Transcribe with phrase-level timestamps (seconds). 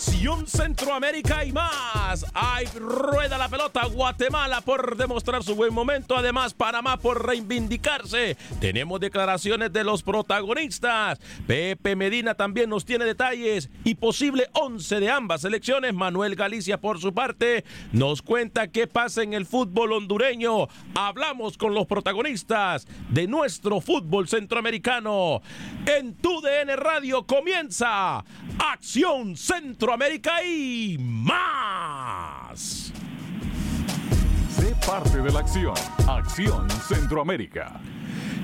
[0.00, 2.24] Acción Centroamérica y más.
[2.32, 6.16] Hay rueda la pelota Guatemala por demostrar su buen momento.
[6.16, 8.38] Además, Panamá por reivindicarse.
[8.62, 11.20] Tenemos declaraciones de los protagonistas.
[11.46, 15.92] Pepe Medina también nos tiene detalles y posible 11 de ambas selecciones.
[15.92, 20.68] Manuel Galicia, por su parte, nos cuenta qué pasa en el fútbol hondureño.
[20.94, 25.42] Hablamos con los protagonistas de nuestro fútbol centroamericano.
[25.84, 28.24] En tu DN Radio comienza
[28.58, 29.89] Acción Centroamérica
[30.44, 32.92] y más.
[34.50, 35.74] Sé parte de la acción.
[36.06, 37.80] Acción Centroamérica.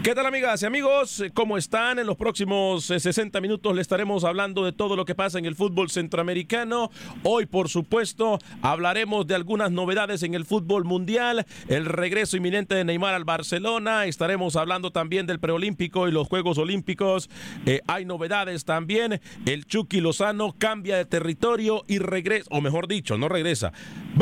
[0.07, 1.25] ¿Qué tal amigas y amigos?
[1.35, 1.99] ¿Cómo están?
[1.99, 5.47] En los próximos eh, 60 minutos le estaremos hablando de todo lo que pasa en
[5.47, 6.93] el fútbol centroamericano.
[7.25, 12.85] Hoy, por supuesto, hablaremos de algunas novedades en el fútbol mundial, el regreso inminente de
[12.85, 17.29] Neymar al Barcelona, estaremos hablando también del preolímpico y los Juegos Olímpicos.
[17.67, 19.21] Eh, hay novedades también.
[19.45, 23.73] El Chucky Lozano cambia de territorio y regresa, o mejor dicho, no regresa,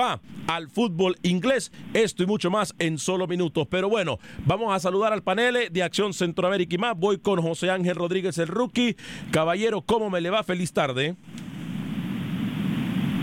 [0.00, 1.72] va al fútbol inglés.
[1.92, 3.66] Esto y mucho más en solo minutos.
[3.68, 6.96] Pero bueno, vamos a saludar al panel de Acción Centroamérica y más.
[6.96, 8.96] Voy con José Ángel Rodríguez, el rookie.
[9.30, 10.42] Caballero, ¿cómo me le va?
[10.42, 11.16] Feliz tarde.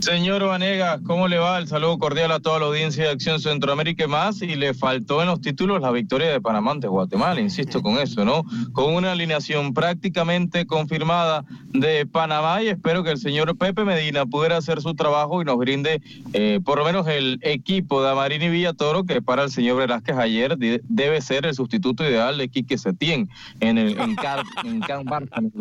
[0.02, 1.60] Señor Vanegas, ¿cómo le va?
[1.60, 4.42] El saludo cordial a toda la audiencia de Acción Centroamérica y más.
[4.42, 8.26] Y le faltó en los títulos la victoria de Panamá ante Guatemala, insisto con eso,
[8.26, 8.44] ¿no?
[8.74, 14.58] Con una alineación prácticamente confirmada de Panamá y espero que el señor Pepe Medina pudiera
[14.58, 16.02] hacer su trabajo y nos brinde
[16.34, 20.58] eh, por lo menos el equipo de Amarini Villatoro, que para el señor Velázquez ayer
[20.58, 23.30] de- debe ser el sustituto ideal de Quique Setién
[23.60, 25.52] en el en Car- en Can Barca, en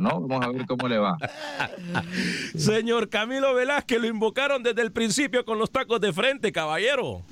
[0.00, 0.20] ¿no?
[0.22, 1.18] Vamos a ver cómo le va.
[2.56, 7.22] Señor Camilo Velázquez, lo invocaron desde el principio con los tacos de frente, caballero.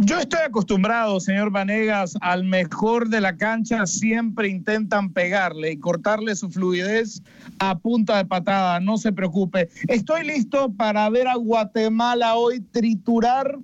[0.00, 6.36] Yo estoy acostumbrado, señor Vanegas, al mejor de la cancha siempre intentan pegarle y cortarle
[6.36, 7.22] su fluidez
[7.58, 9.70] a punta de patada, no se preocupe.
[9.88, 13.58] Estoy listo para ver a Guatemala hoy triturar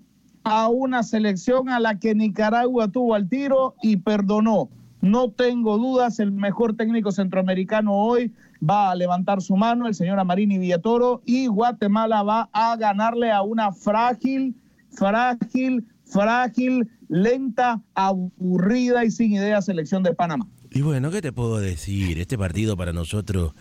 [0.44, 4.70] a una selección a la que Nicaragua tuvo al tiro y perdonó.
[5.02, 8.32] No tengo dudas, el mejor técnico centroamericano hoy
[8.62, 13.43] va a levantar su mano, el señor Amarini Villatoro, y Guatemala va a ganarle a
[13.43, 14.55] una frágil,
[14.91, 20.47] frágil, frágil, lenta, aburrida y sin idea selección de Panamá.
[20.74, 22.19] Y bueno, ¿qué te puedo decir?
[22.19, 23.52] Este partido para nosotros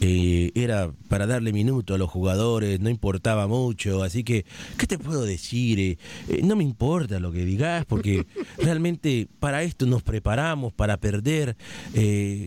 [0.00, 4.44] eh, era para darle minuto a los jugadores, no importaba mucho, así que,
[4.78, 5.80] ¿qué te puedo decir?
[5.80, 8.24] Eh, eh, no me importa lo que digas, porque
[8.58, 11.56] realmente para esto nos preparamos, para perder.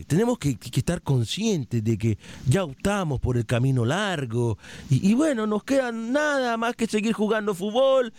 [0.06, 2.16] Tenemos que, que estar conscientes de que
[2.48, 4.56] ya optamos por el camino largo,
[4.88, 8.10] y, y bueno, nos queda nada más que seguir jugando fútbol,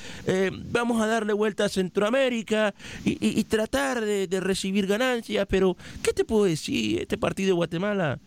[0.72, 5.76] vamos a darle vuelta a Centroamérica y, y- y tratar de, de recibir ganancias, pero
[6.04, 7.02] ¿qué te puedo decir?
[7.02, 8.20] Este partido de Guatemala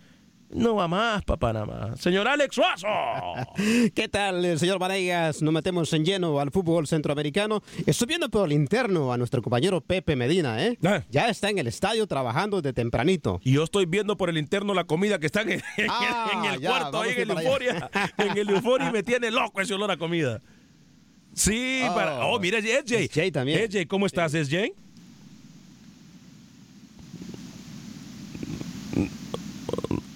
[0.50, 1.94] no va más para Panamá.
[1.98, 2.86] Señor Alex Suazo.
[3.94, 5.42] ¿Qué tal, eh, señor Vanegas?
[5.42, 7.62] Nos metemos en lleno al fútbol centroamericano.
[7.86, 10.78] Estoy viendo por el interno a nuestro compañero Pepe Medina, ¿eh?
[11.10, 13.40] Ya está en el estadio trabajando de tempranito.
[13.44, 16.60] Y yo estoy viendo por el interno la comida que está en, Ah, en el
[16.60, 17.90] ya, cuarto, ahí en el euforia.
[18.16, 20.40] En el euforia y me tiene loco ese olor a comida.
[21.34, 21.94] Sí, Oh.
[21.94, 22.26] para.
[22.26, 23.04] Oh, mira, es Jay.
[23.04, 23.60] Es Jay también.
[23.60, 24.72] Es Jay, ¿cómo estás, es Jay?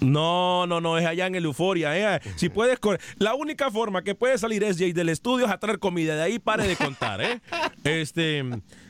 [0.03, 2.15] No, no, no, es allá en el Euforia.
[2.15, 2.21] ¿eh?
[2.35, 2.79] Si puedes,
[3.17, 6.15] la única forma que puede salir es Jay del estudio es a traer comida.
[6.15, 7.41] De ahí pare de contar, ¿eh?
[7.83, 8.43] Este,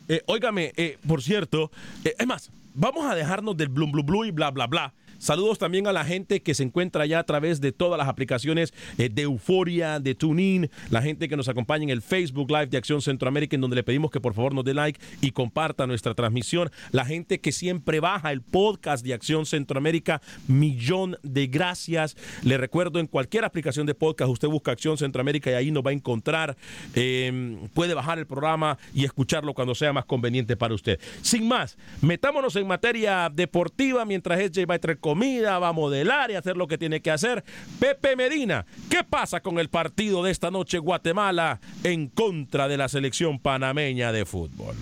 [0.08, 1.72] eh, óigame, eh, por cierto,
[2.04, 4.94] eh, es más, vamos a dejarnos del blum, blum, blum y bla, bla, bla.
[5.24, 8.74] Saludos también a la gente que se encuentra ya a través de todas las aplicaciones
[8.98, 12.78] eh, de Euforia, de TuneIn, la gente que nos acompaña en el Facebook Live de
[12.78, 16.14] Acción Centroamérica, en donde le pedimos que por favor nos dé like y comparta nuestra
[16.14, 16.70] transmisión.
[16.92, 22.18] La gente que siempre baja el podcast de Acción Centroamérica, millón de gracias.
[22.44, 25.92] Le recuerdo, en cualquier aplicación de podcast, usted busca Acción Centroamérica y ahí nos va
[25.92, 26.58] a encontrar.
[26.96, 31.00] Eh, puede bajar el programa y escucharlo cuando sea más conveniente para usted.
[31.22, 36.32] Sin más, metámonos en materia deportiva mientras SJ va a traer comida, va a modelar
[36.32, 37.44] y hacer lo que tiene que hacer.
[37.80, 42.90] Pepe Medina, ¿qué pasa con el partido de esta noche Guatemala en contra de la
[42.90, 44.76] selección panameña de fútbol?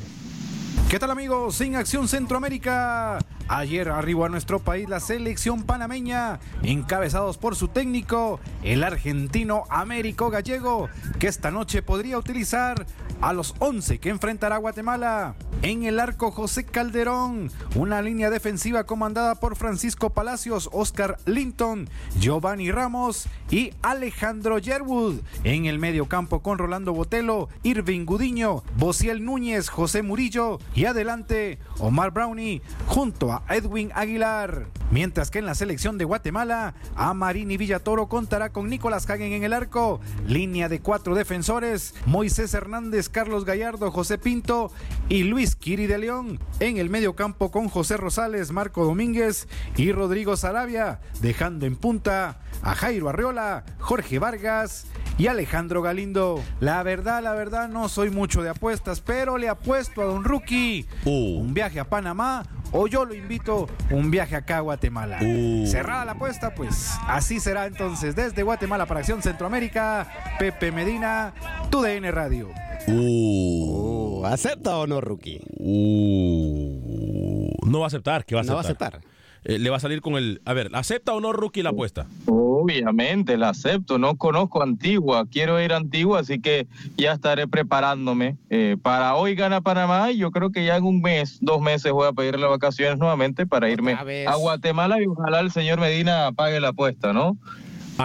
[0.89, 1.59] ¿Qué tal amigos?
[1.59, 3.19] En Acción Centroamérica.
[3.49, 10.29] Ayer arribó a nuestro país la selección panameña, encabezados por su técnico, el argentino Américo
[10.29, 10.87] Gallego,
[11.19, 12.85] que esta noche podría utilizar
[13.21, 15.35] a los 11 que enfrentará Guatemala.
[15.61, 21.87] En el arco José Calderón, una línea defensiva comandada por Francisco Palacios, Oscar Linton,
[22.19, 25.19] Giovanni Ramos y Alejandro Yerwood.
[25.43, 31.59] En el medio campo con Rolando Botelo, Irving Gudiño, Bociel Núñez, José Murillo y adelante
[31.79, 34.65] Omar Brownie junto a Edwin Aguilar.
[34.89, 39.53] Mientras que en la selección de Guatemala, Amarini Villatoro contará con Nicolás Hagen en el
[39.53, 44.71] arco, línea de cuatro defensores, Moisés Hernández, Carlos Gallardo, José Pinto
[45.09, 46.39] y Luis Kiri de León.
[46.59, 52.39] En el medio campo con José Rosales, Marco Domínguez y Rodrigo Sarabia, dejando en punta
[52.63, 54.85] a Jairo Arreola, Jorge Vargas
[55.17, 56.41] y Alejandro Galindo.
[56.59, 60.87] La verdad, la verdad, no soy mucho de apuestas, pero le apuesto a Don Rookie
[61.05, 65.19] un viaje a Panamá o yo lo invito un viaje acá a Guatemala.
[65.65, 68.15] Cerrada la apuesta, pues así será entonces.
[68.15, 70.07] Desde Guatemala para Acción Centroamérica,
[70.39, 71.33] Pepe Medina,
[71.69, 72.49] tu DN Radio.
[72.87, 75.41] Uh, ¿Acepta o no, Rookie?
[75.59, 78.93] Uh, no va a aceptar, ¿qué va a No aceptar?
[78.93, 79.20] va a aceptar.
[79.43, 80.41] Eh, le va a salir con el.
[80.45, 82.05] A ver, ¿acepta o no Rookie la apuesta?
[82.27, 83.97] Obviamente, la acepto.
[83.97, 85.25] No conozco Antigua.
[85.29, 88.37] Quiero ir a Antigua, así que ya estaré preparándome.
[88.49, 91.91] eh, para hoy gana Panamá y yo creo que ya en un mes, dos meses
[91.91, 96.59] voy a pedirle vacaciones nuevamente para irme a Guatemala y ojalá el señor Medina pague
[96.59, 97.37] la apuesta, ¿no?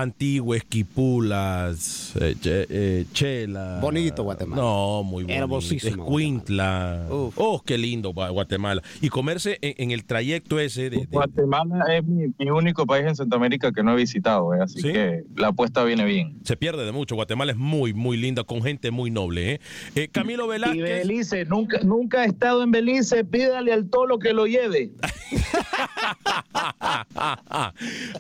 [0.01, 3.79] Antiguo, Esquipulas, eh, che- eh, Chela.
[3.81, 4.61] Bonito Guatemala.
[4.63, 5.43] No, muy bonito.
[5.43, 7.07] Hermosísimo Escuintla.
[7.11, 8.83] Oh, qué lindo Gua- Guatemala.
[9.01, 13.07] Y comerse en, en el trayecto ese de, de- Guatemala es mi, mi único país
[13.07, 14.93] en Centroamérica que no he visitado, eh, así ¿Sí?
[14.93, 16.39] que la apuesta viene bien.
[16.45, 17.15] se pierde de mucho.
[17.15, 19.53] Guatemala es muy, muy linda, con gente muy noble.
[19.55, 19.61] ¿eh?
[19.95, 20.83] Eh, Camilo Y Velázquez.
[21.07, 24.91] Belice, nunca, nunca ha estado en Belice, pídale al tolo que lo lleve.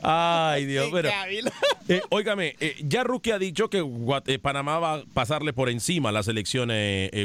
[0.02, 1.08] Ay, Dios, pero.
[1.88, 3.78] Eh, óigame, eh, ya Rookie ha dicho que
[4.26, 6.68] eh, Panamá va a pasarle por encima a la selección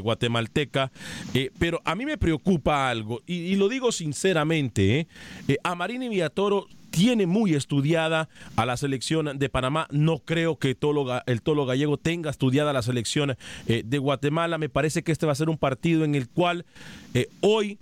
[0.03, 0.91] guatemalteca,
[1.57, 5.07] pero a mí me preocupa algo, y, lo digo sinceramente,
[5.63, 9.87] a Marini Villatoro tiene muy estudiada a la selección de Panamá.
[9.89, 10.77] No creo que
[11.25, 14.59] el Tolo Gallego tenga estudiada la selección de Guatemala.
[14.59, 16.65] Me parece que este va a ser un partido en el cual
[17.39, 17.79] hoy,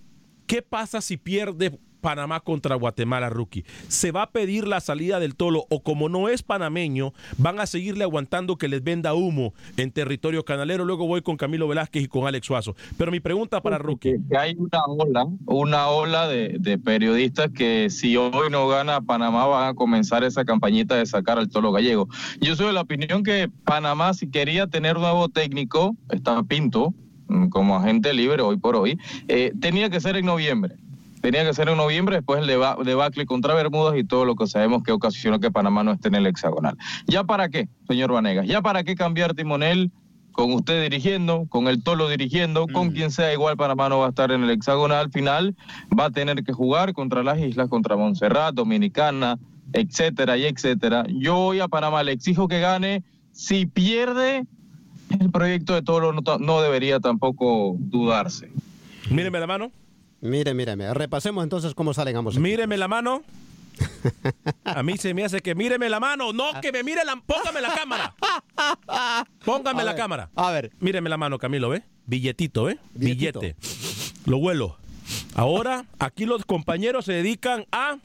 [0.47, 3.65] ¿qué pasa si pierde Panamá contra Guatemala, rookie.
[3.87, 7.65] Se va a pedir la salida del Tolo o como no es panameño, van a
[7.65, 10.85] seguirle aguantando que les venda humo en territorio canalero.
[10.85, 12.75] Luego voy con Camilo Velázquez y con Alex Suazo.
[12.97, 14.17] Pero mi pregunta para rookie.
[14.29, 19.45] Que hay una ola, una ola de, de periodistas que si hoy no gana Panamá
[19.45, 22.07] van a comenzar esa campañita de sacar al Tolo Gallego.
[22.41, 26.93] Yo soy de la opinión que Panamá si quería tener nuevo técnico, estaba Pinto
[27.27, 30.75] mm, como agente libre hoy por hoy, eh, tenía que ser en noviembre.
[31.21, 34.83] Tenía que ser en noviembre, después el debacle contra Bermudas y todo lo que sabemos
[34.83, 36.77] que ocasionó que Panamá no esté en el hexagonal.
[37.07, 38.47] ¿Ya para qué, señor Vanegas?
[38.47, 39.91] ¿Ya para qué cambiar timonel?
[40.31, 44.09] Con usted dirigiendo, con el Tolo dirigiendo, con quien sea, igual Panamá no va a
[44.09, 45.53] estar en el hexagonal final,
[45.97, 49.38] va a tener que jugar contra las islas, contra Montserrat, Dominicana,
[49.73, 51.05] etcétera y etcétera.
[51.09, 53.03] Yo voy a Panamá, le exijo que gane.
[53.33, 54.45] Si pierde,
[55.19, 58.49] el proyecto de Tolo no, no debería tampoco dudarse.
[59.09, 59.71] Míreme la mano.
[60.21, 60.93] Mire, míreme.
[60.93, 62.38] Repasemos entonces cómo salen ambos.
[62.38, 63.23] Míreme la mano.
[64.65, 66.33] A mí se me hace que míreme la mano.
[66.33, 67.15] No, que me mire la.
[67.25, 68.15] Póngame la cámara.
[69.45, 70.29] Póngame la cámara.
[70.35, 70.71] A ver.
[70.79, 71.83] Míreme la mano, Camilo, ¿eh?
[72.05, 72.77] Billetito, ¿eh?
[72.93, 73.55] Billete.
[74.25, 74.77] Lo vuelo.
[75.35, 77.97] Ahora, aquí los compañeros se dedican a.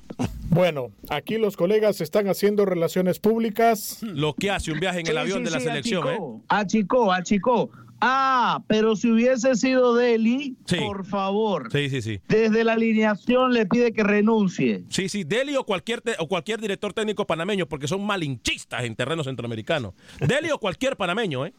[0.48, 3.98] Bueno, aquí los colegas están haciendo relaciones públicas.
[4.02, 6.18] Lo que hace un viaje en el avión de la selección, ¿eh?
[6.48, 7.70] Achicó, achicó.
[8.06, 11.72] Ah, pero si hubiese sido Deli, por favor.
[11.72, 12.20] Sí, sí, sí.
[12.28, 14.84] Desde la alineación le pide que renuncie.
[14.90, 19.24] Sí, sí, Deli o cualquier, o cualquier director técnico panameño, porque son malinchistas en terreno
[19.24, 19.94] centroamericano.
[20.20, 21.54] Deli o cualquier panameño, ¿eh?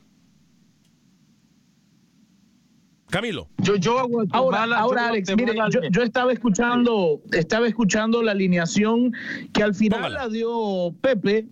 [3.09, 3.49] Camilo.
[3.57, 5.55] Yo, yo ahora, ahora Alex, mire,
[5.89, 9.13] yo, estaba escuchando, estaba escuchando la alineación
[9.51, 11.47] que al final la dio Pepe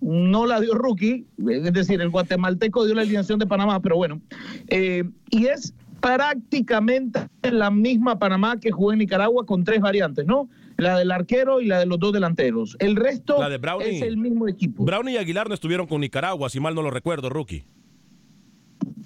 [0.00, 4.20] no la dio Rookie, es decir, el guatemalteco dio la alineación de Panamá, pero bueno,
[4.68, 10.48] eh, y es prácticamente la misma Panamá que jugó en Nicaragua con tres variantes, ¿no?
[10.76, 12.76] La del arquero y la de los dos delanteros.
[12.80, 13.38] El resto
[13.80, 14.84] es el mismo equipo.
[14.84, 17.64] Brown y Aguilar no estuvieron con Nicaragua, si mal no lo recuerdo, Rookie.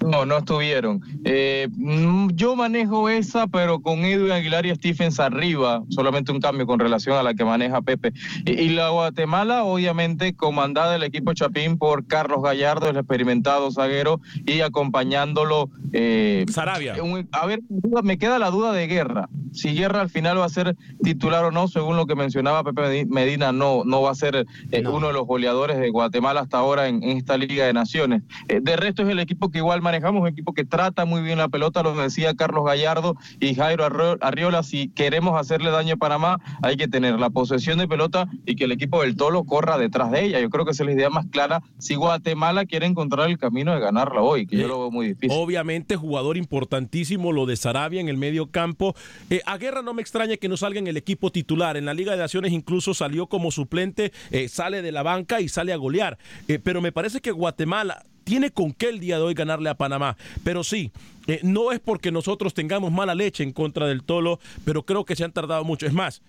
[0.04, 1.02] No, no estuvieron.
[1.24, 6.66] Eh, mm, yo manejo esa, pero con Edwin Aguilar y Stephens arriba, solamente un cambio
[6.66, 8.12] con relación a la que maneja Pepe.
[8.46, 14.60] Y, la Guatemala, obviamente, comandada el equipo Chapín por Carlos Gallardo, el experimentado zaguero, y
[14.60, 15.70] acompañándolo.
[15.92, 16.94] Eh, Sarabia.
[17.32, 17.60] a ver,
[18.02, 19.28] me queda la duda de Guerra.
[19.52, 23.06] Si Guerra al final va a ser titular o no, según lo que mencionaba Pepe
[23.06, 26.88] Medina, no, no va a ser eh, uno de los goleadores de Guatemala hasta ahora
[26.88, 28.22] en, esta Liga de Naciones.
[28.48, 31.38] Eh, de resto, es el equipo que igual manejamos un equipo que trata muy bien
[31.38, 33.84] la pelota, lo decía Carlos Gallardo y Jairo
[34.20, 38.54] Arriola, si queremos hacerle daño a Panamá, hay que tener la posesión de pelota y
[38.54, 40.40] que el equipo del Tolo corra detrás de ella.
[40.40, 43.80] Yo creo que es la idea más clara si Guatemala quiere encontrar el camino de
[43.80, 45.36] ganarla hoy, que yo lo veo muy difícil.
[45.36, 48.94] Obviamente, jugador importantísimo lo de Sarabia en el medio campo.
[49.28, 51.76] Eh, a Guerra no me extraña que no salga en el equipo titular.
[51.76, 55.48] En la Liga de Naciones incluso salió como suplente, eh, sale de la banca y
[55.48, 56.16] sale a golear.
[56.46, 59.74] Eh, pero me parece que Guatemala tiene con qué el día de hoy ganarle a
[59.74, 60.16] Panamá.
[60.44, 60.92] Pero sí,
[61.26, 65.16] eh, no es porque nosotros tengamos mala leche en contra del Tolo, pero creo que
[65.16, 65.84] se han tardado mucho.
[65.84, 66.22] Es más,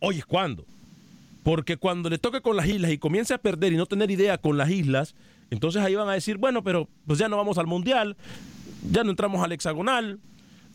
[0.00, 0.66] hoy es cuando.
[1.42, 4.36] Porque cuando le toque con las islas y comience a perder y no tener idea
[4.36, 5.14] con las islas,
[5.50, 8.18] entonces ahí van a decir, bueno, pero pues ya no vamos al Mundial,
[8.92, 10.20] ya no entramos al hexagonal,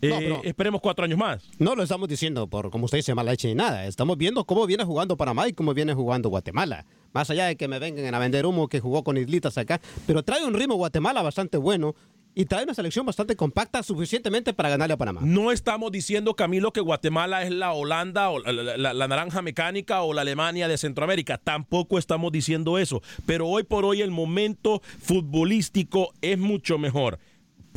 [0.02, 1.44] eh, esperemos cuatro años más.
[1.58, 3.86] No lo estamos diciendo por, como usted dice, mala leche ni nada.
[3.86, 6.86] Estamos viendo cómo viene jugando Panamá y cómo viene jugando Guatemala.
[7.14, 9.82] Más allá de que me vengan a vender humo que jugó con Islitas acá.
[10.06, 11.96] Pero trae un ritmo Guatemala bastante bueno
[12.36, 15.22] y trae una selección bastante compacta suficientemente para ganarle a Panamá.
[15.24, 20.14] No estamos diciendo, Camilo, que Guatemala es la Holanda o la, la, naranja mecánica o
[20.14, 21.38] la Alemania de Centroamérica.
[21.38, 23.02] Tampoco estamos diciendo eso.
[23.26, 27.20] Pero hoy por hoy el momento futbolístico es mucho mejor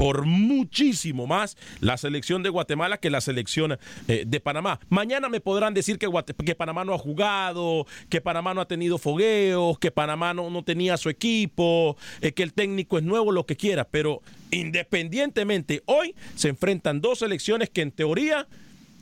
[0.02, 3.78] por muchísimo más la selección de Guatemala que la selección
[4.08, 4.80] eh, de Panamá.
[4.88, 6.08] Mañana me podrán decir que,
[6.56, 10.96] Panamá no ha jugado, que Panamá no ha tenido fogueos, que Panamá no, no tenía
[10.96, 16.48] su equipo, eh, que el técnico es nuevo, lo que quiera, pero independientemente, hoy se
[16.48, 18.48] enfrentan dos selecciones que en teoría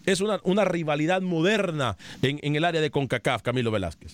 [0.04, 4.12] es una, una rivalidad moderna en, en el área de CONCACAF, Camilo Velázquez.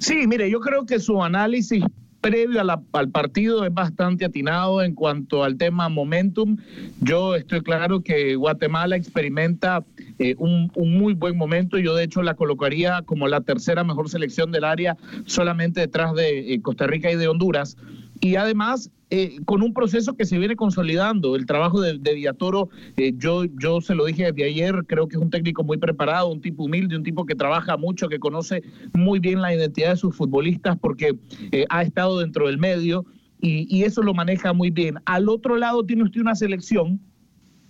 [0.00, 1.84] Sí, mire, yo creo que su análisis
[2.20, 2.60] previo
[2.92, 6.56] al partido es bastante atinado en cuanto al tema momentum.
[7.00, 9.84] Yo estoy claro que Guatemala experimenta
[10.18, 11.78] eh, un, muy buen momento.
[11.78, 14.96] Yo de hecho la colocaría como la tercera mejor selección del área
[15.26, 17.76] solamente detrás de eh, Costa Rica y de Honduras
[18.20, 21.34] y además eh, con un proceso que se viene consolidando.
[21.34, 25.22] El trabajo de, Villatoro, eh, yo, yo se lo dije desde ayer, creo que es
[25.22, 29.18] un técnico muy preparado, un tipo humilde, un tipo que trabaja mucho, que conoce muy
[29.18, 31.16] bien la identidad de sus futbolistas porque
[31.52, 33.06] eh, ha estado dentro del medio
[33.40, 34.96] y, y eso lo maneja muy bien.
[35.06, 37.00] Al otro lado tiene usted una selección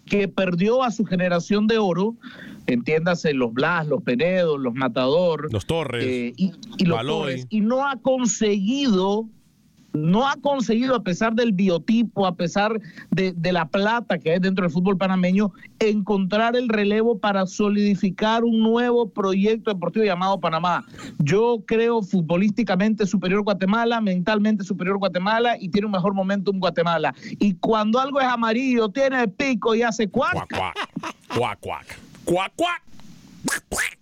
[0.06, 2.16] que perdió a su generación de oro,
[2.66, 6.52] entiéndase los Blas, los Penedo, los Matador, los Torres, y,
[6.84, 9.28] los Torres, y no ha conseguido
[9.92, 12.80] no ha conseguido, a pesar del biotipo, a pesar
[13.10, 18.60] de, la plata que hay dentro del fútbol panameño, encontrar el relevo para solidificar un
[18.60, 20.84] nuevo proyecto deportivo llamado Panamá.
[21.18, 27.14] Yo creo futbolísticamente superior Guatemala, mentalmente superior Guatemala y tiene un mejor momentum Guatemala.
[27.38, 30.34] Y cuando algo es amarillo, tiene el pico y hace cuac.
[30.34, 30.76] Cuac, cuac.
[31.34, 31.98] cuac, cuac.
[32.24, 33.98] Cuac, cuac.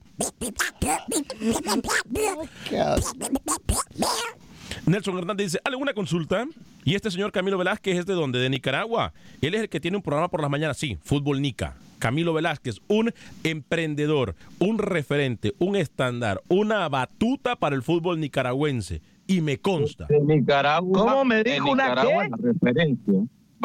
[4.87, 6.47] Nelson Hernández dice, ¿alguna consulta?
[6.85, 8.39] Y este señor Camilo Velázquez es de dónde?
[8.39, 9.13] De Nicaragua.
[9.41, 11.77] Él es el que tiene un programa por las mañanas, sí, Fútbol Nica.
[11.99, 19.01] Camilo Velázquez, un emprendedor, un referente, un estándar, una batuta para el fútbol nicaragüense.
[19.27, 20.07] Y me consta.
[20.09, 21.01] En Nicaragua.
[21.01, 22.31] ¿Cómo me en dijo una Nicaragua qué?
[22.31, 23.15] la referencia.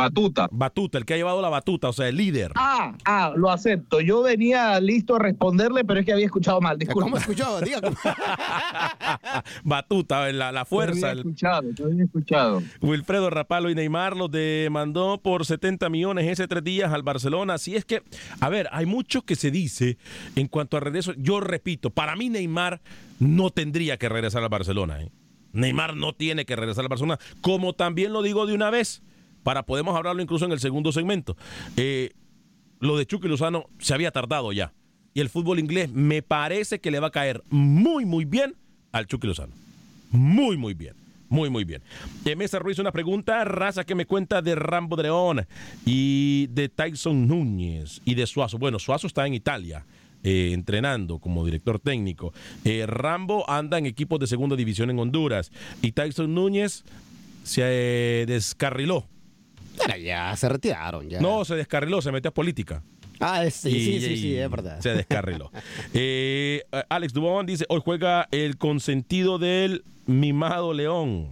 [0.04, 0.48] Batuta.
[0.52, 2.52] Batuta, el que ha llevado la batuta, o sea, el líder.
[2.56, 4.02] Ah, ah, lo acepto.
[4.02, 6.78] Yo venía listo a responderle, pero es que había escuchado mal.
[6.78, 7.04] Disculpa.
[7.06, 7.60] ¿Cómo escuchó?
[7.62, 7.80] Diga.
[9.64, 10.98] Batuta, la, la Te fuerza.
[11.10, 12.64] había el- escuchado, te había escuchado.
[12.82, 17.56] Wilfredo Rapalo y Neymar los demandó por 70 millones ese tres días al Barcelona.
[17.56, 18.04] Así es que,
[18.40, 19.98] a ver, hay mucho que se dice
[20.36, 21.14] en cuanto a regreso.
[21.18, 22.82] Yo repito, para mí Neymar
[23.20, 25.02] no tendría que regresar al Barcelona.
[25.02, 25.12] ¿eh?
[25.54, 29.04] Neymar no tiene que regresar al Barcelona, como también lo digo de una vez,
[29.44, 31.36] para podemos hablarlo incluso en el segundo segmento.
[31.78, 32.12] Eh,
[32.80, 34.74] lo de Chucky Lozano se había tardado ya.
[35.14, 38.56] Y el fútbol inglés me parece que le va a caer muy, muy bien
[38.92, 39.54] al Chucky Lozano.
[40.12, 40.96] Muy, muy bien.
[41.30, 41.82] Muy, muy bien.
[42.38, 43.46] Mesa Ruiz, una pregunta.
[43.46, 45.48] Raza que me cuenta de Rambo de León
[45.86, 48.58] y de Tyson Núñez y de Suazo.
[48.58, 49.86] Bueno, Suazo está en Italia.
[50.24, 52.34] eh, entrenando como director técnico.
[52.64, 55.52] Eh, Rambo anda en equipos de segunda división en Honduras.
[55.82, 56.84] Y Tyson Núñez
[57.44, 59.06] se eh, descarriló.
[59.86, 61.10] Pero ya se retiraron.
[61.10, 61.20] Ya.
[61.22, 62.84] No, se descarriló, se metió a política.
[63.20, 64.80] Ah, sí, Y- sí, sí, sí, es verdad.
[64.82, 65.52] Se descarriló.
[65.94, 71.28] Eh, Alex Dubón dice, hoy juega el consentido del mimado León.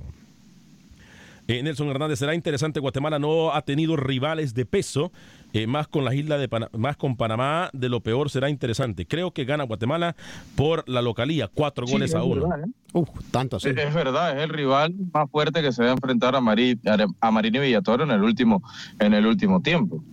[1.48, 2.79] Eh, Nelson Hernández, será interesante.
[2.79, 5.12] Guatemala no ha tenido rivales de peso,
[5.53, 9.06] eh, más con las islas de Pana- más con Panamá, de lo peor será interesante.
[9.06, 10.15] Creo que gana Guatemala
[10.56, 12.48] por la localía, cuatro Sí, goles es a uno.
[12.48, 12.72] verdad, ¿eh?
[12.94, 13.70] Uf, tanto así.
[13.70, 16.79] Es, es verdad, es el rival más fuerte que se va a enfrentar a, Mari,
[17.20, 18.62] a Marini Villatoro en el último,
[19.00, 20.03] en el último tiempo.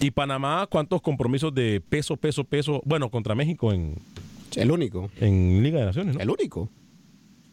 [0.00, 2.80] Y Panamá, ¿cuántos compromisos de peso, peso, peso?
[2.84, 3.96] Bueno, contra México en,
[4.56, 5.10] El único.
[5.20, 6.20] en Liga de Naciones, ¿no?
[6.20, 6.68] El único.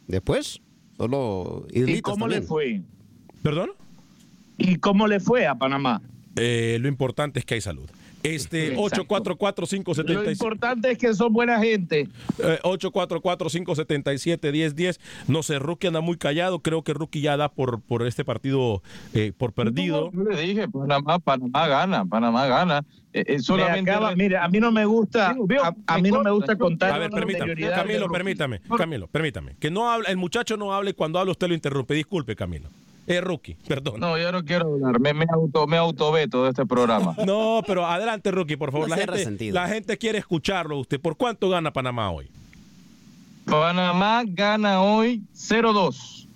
[0.08, 0.60] Después,
[0.96, 2.82] solo ¿Y cómo le fue?
[3.42, 3.70] ¿Perdón?
[4.58, 6.02] ¿Y cómo le fue a Panamá?
[6.36, 7.88] Eh, lo importante es que hay salud.
[8.22, 9.04] Este, Exacto.
[9.24, 10.24] 844-577.
[10.24, 12.06] Lo importante es que son buena gente.
[12.38, 14.98] Eh, 844-577-1010.
[15.26, 16.60] No sé, Rookie anda muy callado.
[16.60, 18.82] Creo que Rookie ya da por, por este partido
[19.14, 20.10] eh, por perdido.
[20.12, 22.84] Yo le dije, Panamá, Panamá gana, Panamá gana.
[23.12, 26.22] Eh, eh, Me solamente acaba- mire, a mí no me gusta, a, a mí no
[26.22, 27.56] me gusta contar A ver, con permítame.
[27.70, 28.60] Camilo, permítame.
[28.76, 29.56] Camilo, permítame.
[29.58, 31.94] Que no hable, el muchacho no hable cuando habla, usted lo interrumpe.
[31.94, 32.68] Disculpe, Camilo.
[33.10, 33.98] Eh, Rookie, perdón.
[33.98, 37.16] No, yo no quiero hablar, me, me, auto, me autoveto de este programa.
[37.26, 38.88] No, pero adelante, Rookie, por favor.
[38.88, 39.54] No La gente, resentido.
[39.54, 41.00] la gente quiere escucharlo usted.
[41.00, 42.28] ¿Por cuánto gana Panamá hoy?
[43.46, 46.26] Panamá gana hoy 0-2.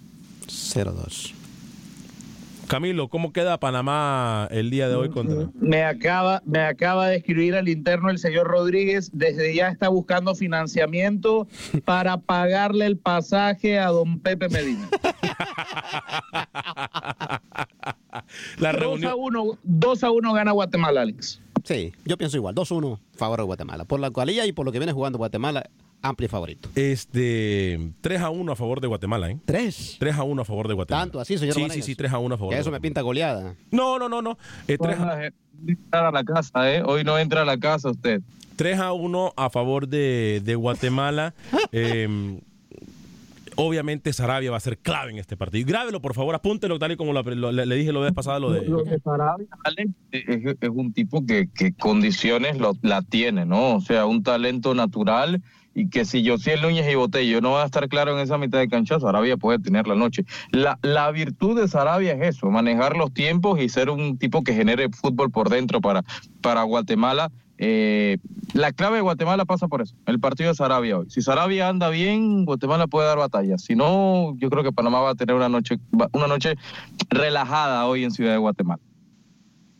[0.48, 1.34] 0-2.
[2.68, 5.50] Camilo, ¿cómo queda Panamá el día de hoy contra?
[5.61, 10.35] Me acaba, me acaba de escribir al interno el señor Rodríguez, desde ya está buscando
[10.35, 11.46] financiamiento
[11.85, 14.88] para pagarle el pasaje a don Pepe Medina.
[18.59, 19.11] La 2 reunión.
[19.11, 21.40] a 1, 2 a 1 gana Guatemala, Alex.
[21.64, 22.55] Sí, yo pienso igual.
[22.55, 23.85] 2-1 favor de Guatemala.
[23.85, 25.68] Por la cualidad y por lo que viene jugando Guatemala,
[26.04, 26.68] amplio favorito.
[26.74, 29.38] Este, 3 a 1 a favor de Guatemala, ¿eh?
[29.44, 29.96] 3.
[29.98, 31.02] 3 a 1 a favor de Guatemala.
[31.04, 31.86] Tanto así, señor Sí, sí, Vanegas.
[31.86, 32.82] sí, 3 a 1 a favor Que de eso me Guatemala.
[32.82, 33.54] pinta goleada.
[33.70, 34.38] No, no, no, no.
[34.68, 35.26] Eh, 3, a, a
[35.66, 36.82] entrar a la casa, ¿eh?
[36.84, 38.20] Hoy no entra a la casa usted.
[38.56, 41.34] 3 a 1 a favor de, de Guatemala.
[41.72, 42.38] Eh,
[43.56, 45.66] obviamente Sarabia va a ser clave en este partido.
[45.66, 48.38] Grábelo, por favor, apúntelo tal y como lo- lo- le, le dije la vez pasada
[48.40, 48.66] lo de...
[48.66, 53.76] Lo de Sarabia, Alex, es, es un tipo que, que condiciones lo, la tiene, ¿no?
[53.76, 55.40] O sea, un talento natural
[55.74, 58.58] y que si Josiel Núñez y Botello no va a estar claro en esa mitad
[58.58, 60.24] de cancha, Sarabia puede tener la noche.
[60.50, 64.54] La, la virtud de Sarabia es eso, manejar los tiempos y ser un tipo que
[64.54, 66.04] genere fútbol por dentro para,
[66.40, 67.30] para Guatemala.
[67.58, 68.18] Eh,
[68.52, 71.06] la clave de Guatemala pasa por eso, el partido de Sarabia hoy.
[71.10, 73.58] Si Sarabia anda bien, Guatemala puede dar batalla.
[73.58, 75.78] Si no, yo creo que Panamá va a tener una noche,
[76.12, 76.56] una noche
[77.10, 78.80] relajada hoy en Ciudad de Guatemala.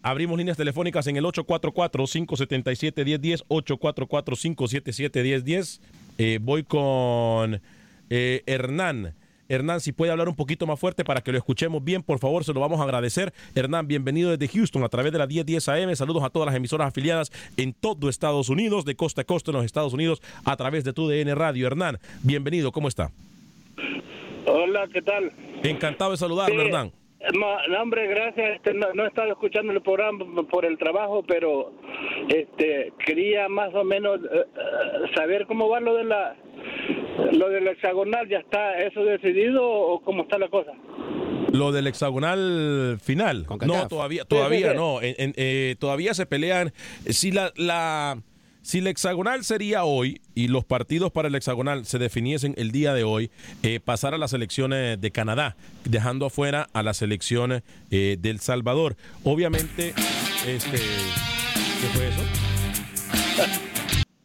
[0.05, 5.81] Abrimos líneas telefónicas en el 844-577-1010, 844-577-1010.
[6.19, 7.63] Eh, voy con
[8.11, 9.15] eh, Hernán.
[9.49, 12.45] Hernán, si puede hablar un poquito más fuerte para que lo escuchemos bien, por favor,
[12.45, 13.33] se lo vamos a agradecer.
[13.55, 15.97] Hernán, bienvenido desde Houston a través de la 1010 AM.
[15.97, 19.57] Saludos a todas las emisoras afiliadas en todo Estados Unidos, de costa a costa en
[19.57, 21.67] los Estados Unidos, a través de tu DN Radio.
[21.67, 23.11] Hernán, bienvenido, ¿cómo está?
[24.47, 25.33] Hola, ¿qué tal?
[25.63, 26.67] Encantado de saludarlo, Sí.
[26.67, 26.93] Hernán.
[27.35, 28.57] Ma- no, hombre, gracias.
[28.57, 31.73] Este, no, no he estado escuchando el programa por el trabajo, pero
[32.29, 36.37] este quería más o menos eh, eh, saber cómo va lo de la
[37.33, 38.29] lo del hexagonal.
[38.29, 40.73] ¿Ya está eso decidido o cómo está la cosa?
[41.53, 43.47] Lo del hexagonal final.
[43.67, 44.77] No, todavía, Sí, todavía sí, sí.
[44.77, 45.01] no.
[45.03, 46.73] En- en- eh, todavía se pelean.
[47.09, 48.19] Si la, la,
[48.65, 52.95] si el hexagonal sería hoy y los partidos para el hexagonal se definiesen el día
[52.95, 53.31] de hoy,
[53.63, 58.97] eh, pasar a las elecciones de Canadá, dejando afuera a las elecciones eh, del Salvador.
[59.23, 59.93] Obviamente,
[60.49, 62.23] este, ¿qué fue eso?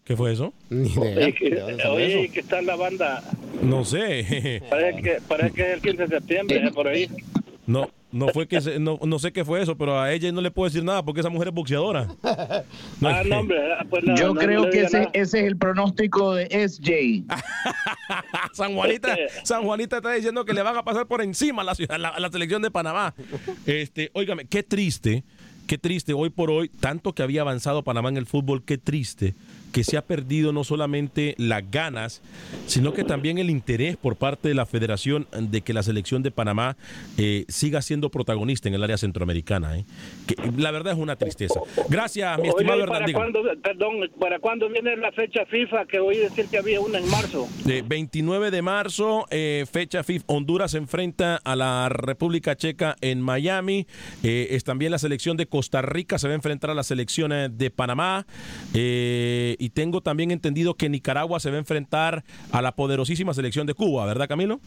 [0.05, 0.53] ¿Qué fue eso?
[0.71, 3.21] Oye, que, oye, que está la banda.
[3.61, 4.63] No sé.
[4.69, 7.09] Parece que, parece que es el 15 de septiembre, eh, por ahí.
[7.67, 10.41] No, no fue que se- no, no sé qué fue eso, pero a ella no
[10.41, 12.07] le puedo decir nada porque esa mujer es boxeadora.
[13.01, 13.57] No, Ah, no, hombre.
[13.73, 17.23] ah, Pues no, Yo no, creo que ese, ese es el pronóstico de SJ.
[18.53, 21.75] San Juanita, San Juanita está diciendo que le van a pasar por encima a la,
[21.75, 23.13] ciudad- la, a la selección de Panamá.
[23.65, 25.23] Este, óigame, qué triste,
[25.67, 29.33] qué triste hoy por hoy, tanto que había avanzado Panamá en el fútbol, qué triste
[29.71, 32.21] que se ha perdido no solamente las ganas,
[32.65, 36.31] sino que también el interés por parte de la federación de que la selección de
[36.31, 36.77] Panamá
[37.17, 39.77] eh, siga siendo protagonista en el área centroamericana.
[39.77, 39.85] ¿eh?
[40.27, 41.59] Que, la verdad es una tristeza.
[41.89, 45.85] Gracias, mi Oye, estimado ¿y ¿para cuándo, perdón, ¿para cuándo viene la fecha FIFA?
[45.85, 47.47] Que oí decir que había una en marzo.
[47.67, 53.21] Eh, 29 de marzo, eh, fecha FIFA, Honduras se enfrenta a la República Checa en
[53.21, 53.87] Miami.
[54.23, 57.31] Eh, es también la selección de Costa Rica se va a enfrentar a la selección
[57.31, 58.25] eh, de Panamá.
[58.73, 63.67] Eh, y tengo también entendido que Nicaragua se va a enfrentar a la poderosísima selección
[63.67, 64.59] de Cuba, ¿verdad, Camilo?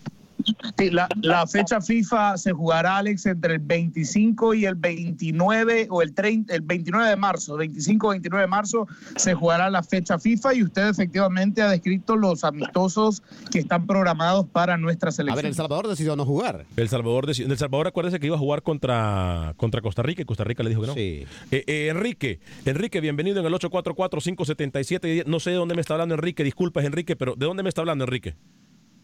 [0.79, 6.03] Sí, la, la fecha FIFA se jugará, Alex, entre el 25 y el 29 o
[6.03, 10.63] el 30, el 29 de marzo, 25-29 de marzo se jugará la fecha FIFA y
[10.65, 15.37] usted efectivamente ha descrito los amistosos que están programados para nuestra A selección.
[15.37, 16.67] ver, El Salvador decidió no jugar.
[16.77, 20.25] El Salvador, deci- El Salvador acuérdese que iba a jugar contra, contra Costa Rica y
[20.25, 20.95] Costa Rica le dijo que no.
[20.95, 21.25] Sí.
[21.51, 25.25] Eh, eh, Enrique, Enrique, bienvenido en el 844-577.
[25.27, 27.81] No sé de dónde me está hablando Enrique, disculpas Enrique, pero ¿de dónde me está
[27.83, 28.35] hablando Enrique?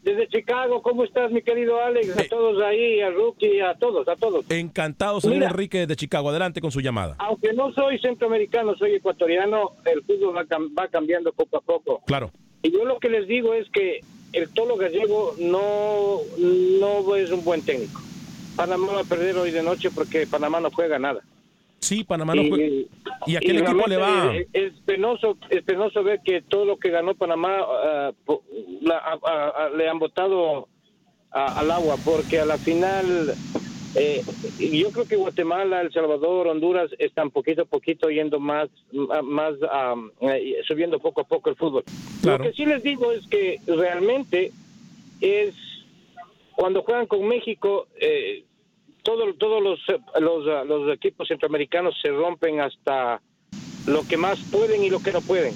[0.08, 2.16] Desde Chicago, ¿cómo estás, mi querido Alex?
[2.18, 4.42] A todos ahí, a Rookie, a todos, a todos.
[4.50, 5.50] Encantado, señor Mira.
[5.50, 6.30] Enrique de Chicago.
[6.30, 7.14] Adelante con su llamada.
[7.18, 12.00] Aunque no soy centroamericano, soy ecuatoriano, el fútbol va, cam- va cambiando poco a poco.
[12.06, 12.30] Claro.
[12.62, 14.00] Y yo lo que les digo es que
[14.32, 18.00] el Tolo Gallego no, no es un buen técnico.
[18.56, 21.20] Panamá va a perder hoy de noche porque Panamá no juega nada.
[21.80, 22.66] Sí, Panamá no juega.
[23.26, 24.34] ¿Y a qué y equipo le va?
[24.34, 28.42] Es, es penoso, es penoso ver que todo lo que ganó Panamá ah, po-
[28.82, 30.68] la- a- a- a- le han votado
[31.30, 33.34] a- al agua, porque a la final
[33.94, 34.22] eh,
[34.58, 38.68] yo creo que Guatemala, El Salvador, Honduras están poquito a poquito yendo más,
[39.24, 39.54] más
[40.20, 41.84] eh, subiendo poco a poco el fútbol.
[42.22, 42.44] Claro.
[42.44, 44.52] Lo que sí les digo es que realmente
[45.20, 45.54] es
[46.54, 48.44] cuando juegan con México, eh,
[49.08, 53.22] todo- todos los, eh, los, ah, los equipos centroamericanos se rompen hasta
[53.86, 55.54] lo que más pueden y lo que no pueden.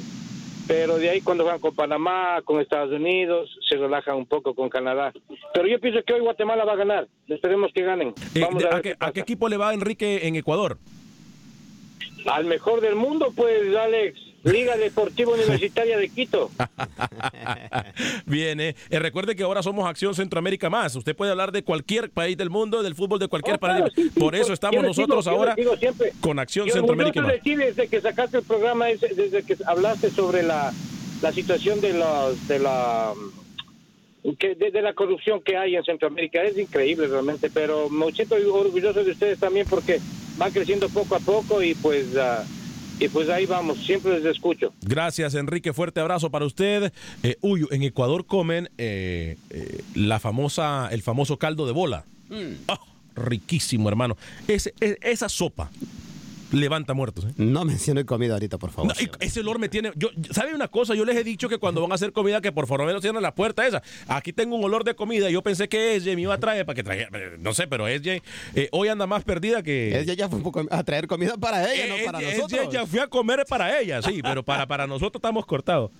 [0.67, 4.71] Pero de ahí cuando van con Panamá, con Estados Unidos, se relajan un poco con
[4.71, 5.13] Canadá.
[5.53, 7.09] Pero yo pienso que hoy Guatemala va a ganar.
[7.29, 8.15] Esperemos que ganen.
[8.35, 10.79] Eh, Vamos a ¿a, qué, a qué equipo le va Enrique en Ecuador?
[12.27, 14.19] Al mejor del mundo, pues, Alex.
[14.45, 16.51] Liga Deportiva Universitaria de Quito.
[18.27, 18.75] Bien, eh.
[18.91, 20.97] Eh, recuerde que ahora somos Acción Centroamérica Más.
[20.97, 23.93] Usted puede hablar de cualquier país del mundo, del fútbol de cualquier Oh, claro, país.
[23.95, 27.21] sí, sí, Por eso pues, estamos digo- nosotros les ahora digo siempre, con Acción Centroamérica
[27.23, 27.33] Más.
[27.33, 30.73] de ti desde que sacaste el programa, desde que hablaste sobre la,
[31.21, 33.13] la situación de los de la
[34.39, 38.37] que de, de la corrupción que hay en Centroamérica es increíble realmente, pero me siento
[38.53, 40.01] orgulloso de ustedes también porque
[40.37, 42.45] van creciendo poco a poco y pues ah,
[43.05, 44.73] y pues ahí vamos, siempre les escucho.
[44.83, 45.73] Gracias, Enrique.
[45.73, 46.93] Fuerte abrazo para usted.
[47.23, 52.05] Eh, uy, en Ecuador comen eh, eh, la famosa, el famoso caldo de bola.
[52.69, 52.79] Ah,
[53.17, 54.17] riquísimo, hermano.
[54.49, 55.71] E- esa sopa
[56.53, 57.25] levanta muertos.
[57.25, 57.33] ¿eh?
[57.37, 58.89] No mencione comida ahorita, por favor.
[58.97, 59.93] No, ese olor me tiene.
[59.97, 60.95] Yo, ¿Sabe una cosa?
[60.95, 63.23] Yo les he dicho que cuando van a hacer comida, que por favor no cierren
[63.23, 63.83] la puerta esa.
[64.07, 65.31] Aquí tengo un olor de comida.
[65.31, 67.09] Yo pensé que ella me iba a traer para que trajera.
[67.19, 68.15] eh, No sé, pero ella
[68.55, 69.99] eh, hoy anda más perdida que.
[69.99, 72.61] Ella ya fue un poco a traer comida para ella, no para Ella- nosotros.
[72.61, 75.91] ella ya fui a comer para ella, sí, pero para, para nosotros estamos cortados.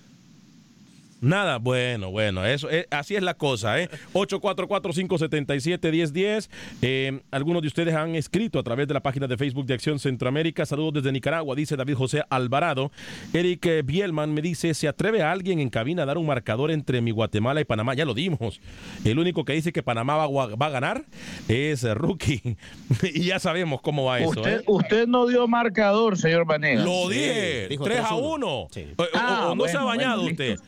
[1.23, 3.89] Nada, bueno, bueno, eso es, así es la cosa, ¿eh?
[4.13, 6.49] 844-577-1010.
[6.81, 9.99] Eh, algunos de ustedes han escrito a través de la página de Facebook de Acción
[9.99, 10.65] Centroamérica.
[10.65, 12.91] Saludos desde Nicaragua, dice David José Alvarado.
[13.33, 16.71] Eric eh, Bielman me dice: ¿se atreve a alguien en cabina a dar un marcador
[16.71, 17.93] entre mi Guatemala y Panamá?
[17.93, 18.59] Ya lo dimos.
[19.05, 21.05] El único que dice que Panamá va, a- va a ganar
[21.47, 22.57] es eh, Rookie.
[23.13, 24.63] y ya sabemos cómo va eso, Usted, ¿eh?
[24.67, 26.83] usted no dio marcador, señor Vanegas.
[26.85, 28.47] Lo dije, 3 a 1.
[28.47, 28.69] O, o-
[29.13, 30.59] Ah, o no se ha bañado bueno, usted.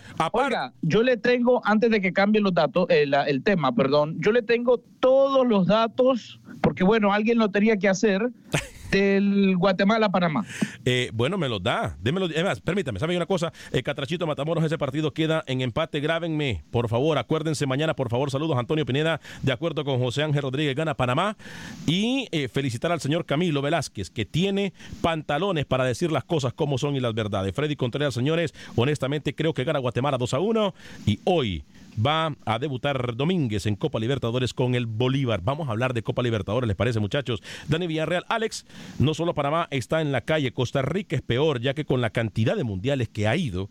[0.81, 4.31] Yo le tengo, antes de que cambie los datos, eh, la- el tema, perdón, yo
[4.31, 8.31] le tengo todos los datos, porque bueno, alguien lo tenía que hacer,
[8.91, 10.45] del Guatemala-Panamá.
[10.83, 11.95] Eh, bueno, me los da.
[12.01, 12.25] Démelo.
[12.25, 13.53] Además, permítame, ¿saben una cosa?
[13.71, 15.99] Eh, Catrachito Matamoros, ese partido queda en empate.
[15.99, 17.19] Grábenme, por favor.
[17.19, 18.31] Acuérdense mañana, por favor.
[18.31, 21.37] Saludos, Antonio Pineda, de acuerdo con José Ángel Rodríguez, gana Panamá.
[21.85, 26.79] Y eh, felicitar al señor Camilo Velázquez, que tiene pantalones para decir las cosas como
[26.79, 27.53] son y las verdades.
[27.53, 30.73] Freddy Contreras, señores, honestamente creo que gana Guatemala 2 a 1.
[31.05, 31.63] Y hoy
[32.03, 35.41] va a debutar Domínguez en Copa Libertadores con el Bolívar.
[35.43, 37.41] Vamos a hablar de Copa Libertadores, ¿les parece, muchachos?
[37.67, 38.65] Dani Villarreal, Alex,
[38.99, 42.09] no solo Panamá está en la calle, Costa Rica es peor, ya que con la
[42.09, 43.69] cantidad de mundiales que ha ido,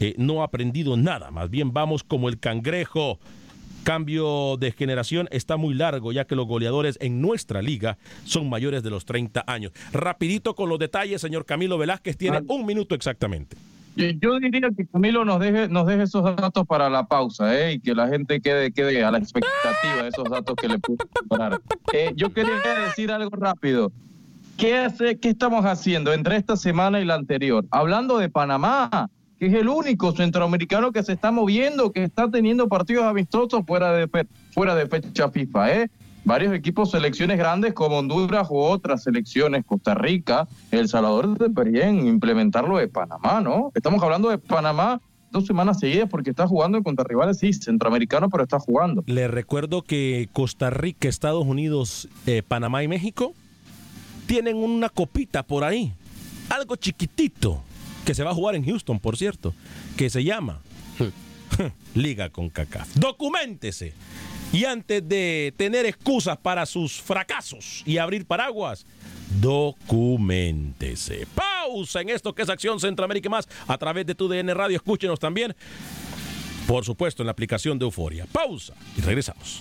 [0.00, 1.30] eh, no ha aprendido nada.
[1.30, 3.18] Más bien vamos como el cangrejo.
[3.84, 8.82] Cambio de generación está muy largo, ya que los goleadores en nuestra liga son mayores
[8.82, 9.70] de los 30 años.
[9.92, 13.56] Rapidito con los detalles, señor Camilo Velázquez, tiene un minuto exactamente.
[13.96, 17.72] Yo diría que Camilo nos deje, nos deje esos datos para la pausa, ¿eh?
[17.74, 20.98] y que la gente quede, quede a la expectativa de esos datos que le puedo
[21.06, 21.60] preparar.
[21.94, 23.90] Eh, yo quería decir algo rápido.
[24.58, 27.64] ¿Qué, hace, ¿Qué estamos haciendo entre esta semana y la anterior?
[27.70, 32.68] Hablando de Panamá, que es el único centroamericano que se está moviendo, que está teniendo
[32.68, 34.08] partidos amistosos fuera de,
[34.52, 35.90] fuera de fecha FIFA, ¿eh?
[36.26, 42.68] Varios equipos, selecciones grandes como Honduras u otras selecciones, Costa Rica, El Salvador deberían implementar
[42.68, 43.70] lo de Panamá, ¿no?
[43.74, 48.42] Estamos hablando de Panamá dos semanas seguidas porque está jugando contra rivales, sí, centroamericanos, pero
[48.42, 49.04] está jugando.
[49.06, 53.32] Le recuerdo que Costa Rica, Estados Unidos, eh, Panamá y México
[54.26, 55.92] tienen una copita por ahí,
[56.50, 57.62] algo chiquitito,
[58.04, 59.54] que se va a jugar en Houston, por cierto,
[59.96, 60.60] que se llama
[61.94, 62.96] Liga con CACAF.
[62.96, 63.94] Documentese.
[64.52, 68.86] Y antes de tener excusas para sus fracasos y abrir paraguas,
[69.40, 71.26] documentese.
[71.34, 74.76] Pausa en esto que es Acción Centroamérica más a través de tu DN Radio.
[74.76, 75.54] Escúchenos también,
[76.66, 78.26] por supuesto, en la aplicación de Euforia.
[78.32, 79.60] Pausa y regresamos.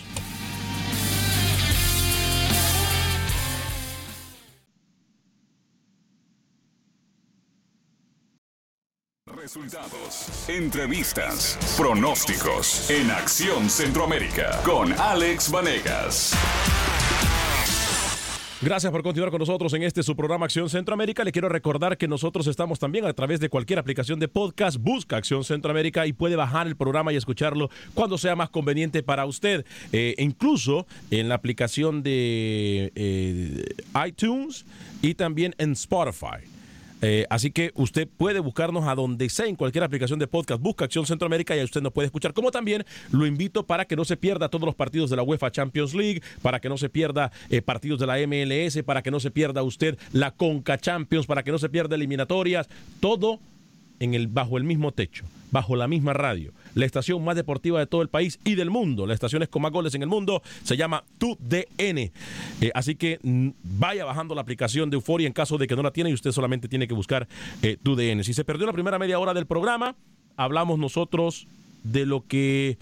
[9.45, 16.33] Resultados, entrevistas, pronósticos en Acción Centroamérica con Alex Vanegas.
[18.59, 21.23] Gracias por continuar con nosotros en este su programa Acción Centroamérica.
[21.23, 24.77] Le quiero recordar que nosotros estamos también a través de cualquier aplicación de podcast.
[24.79, 29.27] Busca Acción Centroamérica y puede bajar el programa y escucharlo cuando sea más conveniente para
[29.27, 29.63] usted.
[29.91, 33.63] Eh, incluso en la aplicación de eh,
[34.07, 34.65] iTunes
[35.03, 36.54] y también en Spotify.
[37.01, 40.61] Eh, así que usted puede buscarnos a donde sea en cualquier aplicación de podcast.
[40.61, 42.33] Busca Acción Centroamérica y usted nos puede escuchar.
[42.33, 45.51] Como también lo invito para que no se pierda todos los partidos de la UEFA
[45.51, 49.19] Champions League, para que no se pierda eh, partidos de la MLS, para que no
[49.19, 52.67] se pierda usted la Conca Champions, para que no se pierda eliminatorias.
[52.99, 53.39] Todo
[53.99, 57.87] en el, bajo el mismo techo, bajo la misma radio la estación más deportiva de
[57.87, 59.07] todo el país y del mundo.
[59.07, 61.97] La estación es con más goles en el mundo se llama TUDN.
[61.97, 62.11] Eh,
[62.73, 65.91] así que mm, vaya bajando la aplicación de Euforia en caso de que no la
[65.91, 67.27] tiene y usted solamente tiene que buscar
[67.61, 68.23] eh, TUDN.
[68.23, 69.95] Si se perdió la primera media hora del programa,
[70.35, 71.47] hablamos nosotros
[71.83, 72.77] de lo que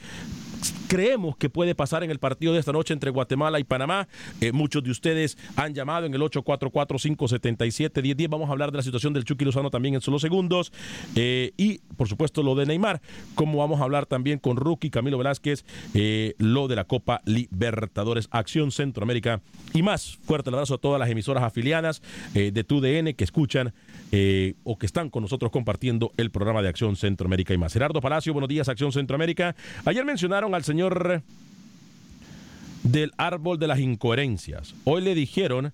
[0.72, 4.08] creemos que puede pasar en el partido de esta noche entre Guatemala y Panamá.
[4.42, 8.30] Eh, muchos de ustedes han llamado en el 844-577-1010.
[8.30, 10.72] Vamos a hablar de la situación del Chucky Lozano también en solo segundos.
[11.16, 13.02] Eh, y, por supuesto, lo de Neymar.
[13.36, 18.28] Como vamos a hablar también con Rookie Camilo Velázquez, eh, lo de la Copa Libertadores,
[18.32, 19.42] Acción Centroamérica
[19.74, 20.18] y más.
[20.24, 22.02] Fuerte abrazo a todas las emisoras afiliadas
[22.34, 23.74] de TUDN que escuchan
[24.64, 27.74] o que están con nosotros compartiendo el programa de Acción Centroamérica y más.
[27.74, 29.56] Gerardo Palacio, buenos días, Acción Centroamérica.
[29.86, 31.24] Ayer mencionaron al señor
[32.84, 34.76] del árbol de las incoherencias.
[34.84, 35.74] Hoy le dijeron,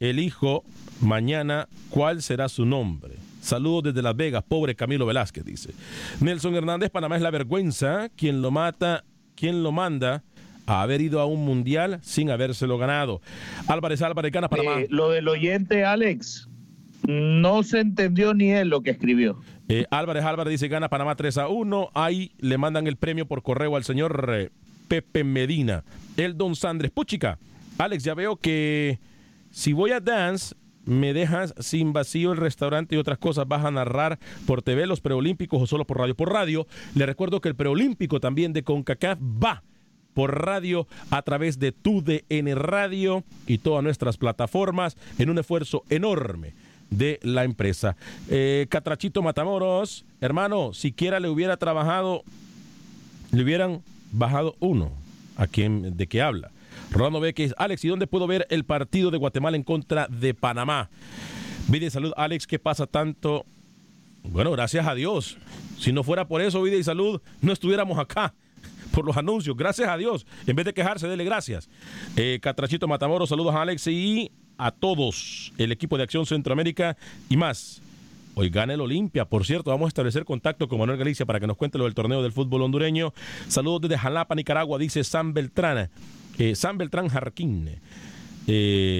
[0.00, 0.64] el hijo,
[1.00, 3.14] mañana, ¿cuál será su nombre?
[3.40, 5.70] Saludos desde Las Vegas, pobre Camilo Velázquez, dice.
[6.20, 9.04] Nelson Hernández, Panamá es la vergüenza, quien lo mata,
[9.36, 10.24] quien lo manda
[10.66, 13.20] a haber ido a un mundial sin habérselo ganado.
[13.68, 14.80] Álvarez Álvarez Panamá.
[14.80, 16.48] Eh, lo del oyente, Alex,
[17.06, 19.38] no se entendió ni él lo que escribió.
[19.68, 21.90] Eh, Álvarez Álvarez dice gana Panamá 3 a 1.
[21.94, 24.50] Ahí le mandan el premio por correo al señor eh,
[24.88, 25.84] Pepe Medina.
[26.16, 27.38] El Don Sandres Puchica.
[27.78, 29.00] Alex, ya veo que
[29.50, 33.48] si voy a Dance, me dejas sin vacío el restaurante y otras cosas.
[33.48, 36.14] ¿Vas a narrar por TV los preolímpicos o solo por radio?
[36.14, 36.66] Por radio.
[36.94, 39.64] Le recuerdo que el preolímpico también de CONCACAF va
[40.14, 46.54] por radio a través de TUDN Radio y todas nuestras plataformas en un esfuerzo enorme
[46.90, 47.96] de la empresa.
[48.28, 52.22] Eh, Catrachito Matamoros, hermano, siquiera le hubiera trabajado,
[53.32, 54.92] le hubieran bajado uno.
[55.36, 56.50] ¿A quién, de qué habla?
[56.90, 60.88] Rolando Beques, Alex, ¿y dónde puedo ver el partido de Guatemala en contra de Panamá?
[61.68, 63.44] Vida y salud, Alex, ¿qué pasa tanto?
[64.22, 65.36] Bueno, gracias a Dios.
[65.78, 68.34] Si no fuera por eso, vida y salud, no estuviéramos acá
[68.92, 69.56] por los anuncios.
[69.56, 70.26] Gracias a Dios.
[70.46, 71.68] En vez de quejarse, dele gracias.
[72.16, 76.96] Eh, Catrachito Matamoros, saludos a Alex y a todos el equipo de Acción Centroamérica
[77.28, 77.82] y más.
[78.34, 81.46] Hoy gana el Olimpia, por cierto, vamos a establecer contacto con Manuel Galicia para que
[81.46, 83.14] nos cuente lo del torneo del fútbol hondureño.
[83.48, 85.88] Saludos desde Jalapa, Nicaragua, dice San Beltrán,
[86.38, 87.70] eh, San Beltrán Jarquín.
[88.46, 88.96] Eh,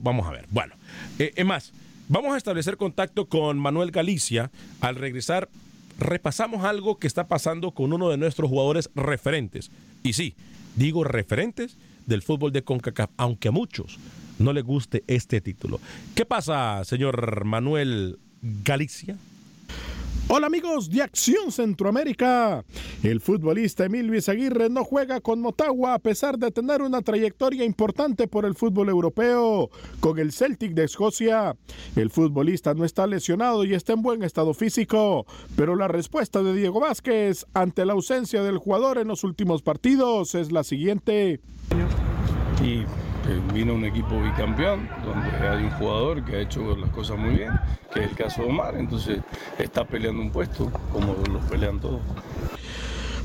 [0.00, 0.74] vamos a ver, bueno,
[1.18, 1.74] eh, es más,
[2.08, 4.50] vamos a establecer contacto con Manuel Galicia.
[4.80, 5.50] Al regresar,
[5.98, 9.70] repasamos algo que está pasando con uno de nuestros jugadores referentes.
[10.02, 10.34] Y sí,
[10.76, 11.76] digo referentes
[12.08, 13.98] del fútbol de CONCACAF, aunque a muchos
[14.38, 15.80] no le guste este título.
[16.14, 19.16] ¿Qué pasa, señor Manuel Galicia?
[20.30, 22.62] Hola amigos de Acción Centroamérica.
[23.02, 28.28] El futbolista Emilio Izaguirre no juega con Motagua a pesar de tener una trayectoria importante
[28.28, 31.56] por el fútbol europeo con el Celtic de Escocia.
[31.96, 35.24] El futbolista no está lesionado y está en buen estado físico,
[35.56, 40.34] pero la respuesta de Diego Vázquez ante la ausencia del jugador en los últimos partidos
[40.34, 41.40] es la siguiente.
[42.62, 42.84] Y
[43.52, 47.52] vino un equipo bicampeón, donde hay un jugador que ha hecho las cosas muy bien,
[47.92, 49.20] que es el caso de Omar, entonces
[49.58, 52.00] está peleando un puesto, como los pelean todos.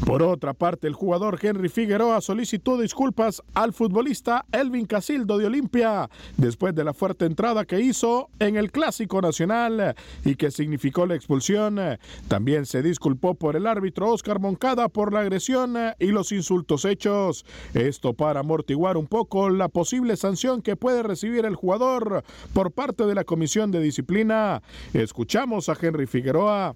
[0.05, 6.09] Por otra parte, el jugador Henry Figueroa solicitó disculpas al futbolista Elvin Casildo de Olimpia
[6.35, 11.15] después de la fuerte entrada que hizo en el Clásico Nacional y que significó la
[11.15, 11.79] expulsión.
[12.27, 17.45] También se disculpó por el árbitro Oscar Moncada por la agresión y los insultos hechos.
[17.73, 23.05] Esto para amortiguar un poco la posible sanción que puede recibir el jugador por parte
[23.05, 24.61] de la Comisión de Disciplina.
[24.93, 26.75] Escuchamos a Henry Figueroa.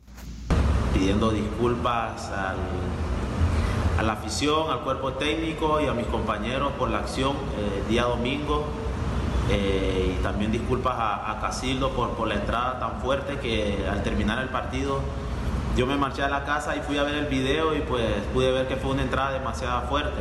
[0.97, 2.57] Pidiendo disculpas al
[3.99, 7.83] a la afición, al cuerpo técnico y a mis compañeros por la acción el eh,
[7.88, 8.65] día domingo.
[9.51, 14.39] Eh, y también disculpas a, Casildo por, por la entrada tan fuerte que al terminar
[14.39, 14.99] el partido
[15.77, 18.51] yo me marché a la casa y fui a ver el video y pues pude
[18.51, 20.19] ver que fue una entrada demasiado fuerte.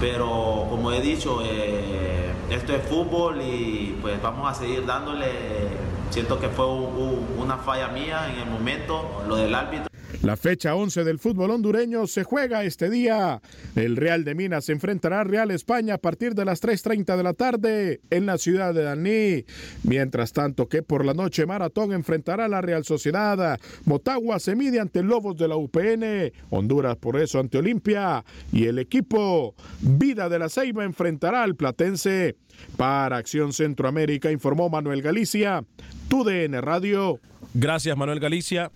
[0.00, 5.87] Pero como he dicho, eh, esto es fútbol y pues vamos a seguir dándole.
[6.10, 9.87] Siento que fue una falla mía en el momento, lo del árbitro.
[10.22, 13.40] La fecha 11 del fútbol hondureño se juega este día.
[13.76, 17.22] El Real de Minas se enfrentará a Real España a partir de las 3.30 de
[17.22, 19.44] la tarde en la ciudad de Daní.
[19.84, 23.60] Mientras tanto que por la noche Maratón enfrentará a la Real Sociedad.
[23.84, 26.32] Motagua se mide ante Lobos de la UPN.
[26.50, 28.24] Honduras por eso ante Olimpia.
[28.52, 32.34] Y el equipo Vida de la Ceiba enfrentará al Platense.
[32.76, 35.64] Para Acción Centroamérica informó Manuel Galicia.
[36.08, 37.20] TUDN Radio.
[37.54, 38.72] Gracias Manuel Galicia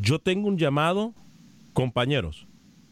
[0.00, 1.14] yo tengo un llamado,
[1.72, 2.46] compañeros.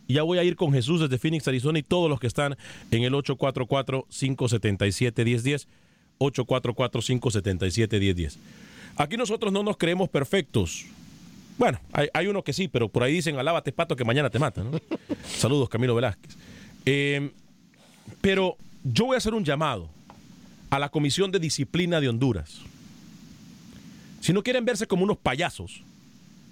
[0.09, 2.57] ya voy a ir con Jesús desde Phoenix, Arizona y todos los que están
[2.91, 5.67] en el 844-577-1010.
[6.19, 8.37] 844-577-1010.
[8.97, 10.87] Aquí nosotros no nos creemos perfectos.
[11.59, 14.65] Bueno, hay, uno que sí, pero por ahí dicen alábate pato que mañana te mata.
[15.25, 16.37] Saludos, Camilo Velázquez.
[16.85, 17.31] Eh,
[18.21, 19.89] pero yo voy a hacer un llamado
[20.71, 22.61] a la Comisión de Disciplina de Honduras.
[24.21, 25.83] Si no quieren verse como unos payasos,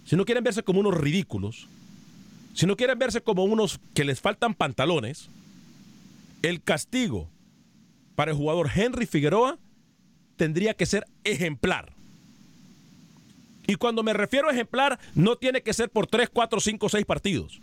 [0.04, 1.68] si no quieren verse como unos ridículos,
[2.54, 5.28] si no quieren verse como unos que les faltan pantalones,
[6.42, 7.28] el castigo
[8.14, 9.58] para el jugador Henry Figueroa
[10.36, 11.92] tendría que ser ejemplar.
[13.66, 17.04] Y cuando me refiero a ejemplar, no tiene que ser por 3, 4, 5, 6
[17.06, 17.62] partidos.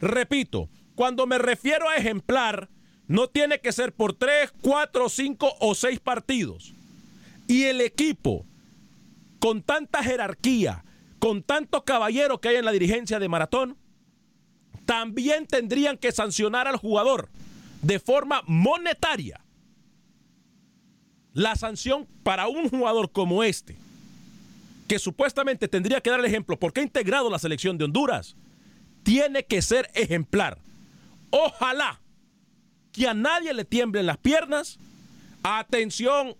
[0.00, 2.68] Repito, cuando me refiero a ejemplar,
[3.06, 6.74] no tiene que ser por 3, 4, 5 o 6 partidos.
[7.46, 8.46] Y el equipo,
[9.38, 10.84] con tanta jerarquía,
[11.24, 13.78] con tanto caballero que hay en la dirigencia de Maratón,
[14.84, 17.30] también tendrían que sancionar al jugador
[17.80, 19.40] de forma monetaria.
[21.32, 23.74] La sanción para un jugador como este,
[24.86, 28.36] que supuestamente tendría que dar el ejemplo porque ha integrado la selección de Honduras,
[29.02, 30.58] tiene que ser ejemplar.
[31.30, 32.02] Ojalá
[32.92, 34.78] que a nadie le tiemblen las piernas.
[35.42, 36.36] Atención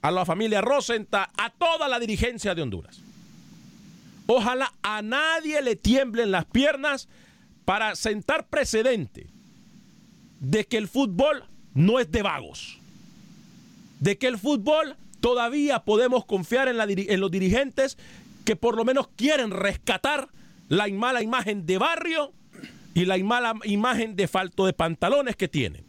[0.00, 3.07] a la familia Rosenta, a toda la dirigencia de Honduras.
[4.30, 7.08] Ojalá a nadie le tiemblen las piernas
[7.64, 9.26] para sentar precedente
[10.38, 12.78] de que el fútbol no es de vagos.
[14.00, 16.76] De que el fútbol todavía podemos confiar en,
[17.20, 17.96] los dirigentes
[18.44, 20.28] que por lo menos quieren rescatar
[20.68, 22.34] la mala imagen de barrio
[22.92, 25.86] y la mala imagen de falto de pantalones que tienen.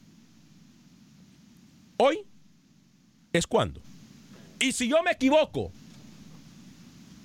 [1.97, 2.25] Hoy
[3.33, 3.81] es cuando.
[4.61, 5.73] Y si yo me equivoco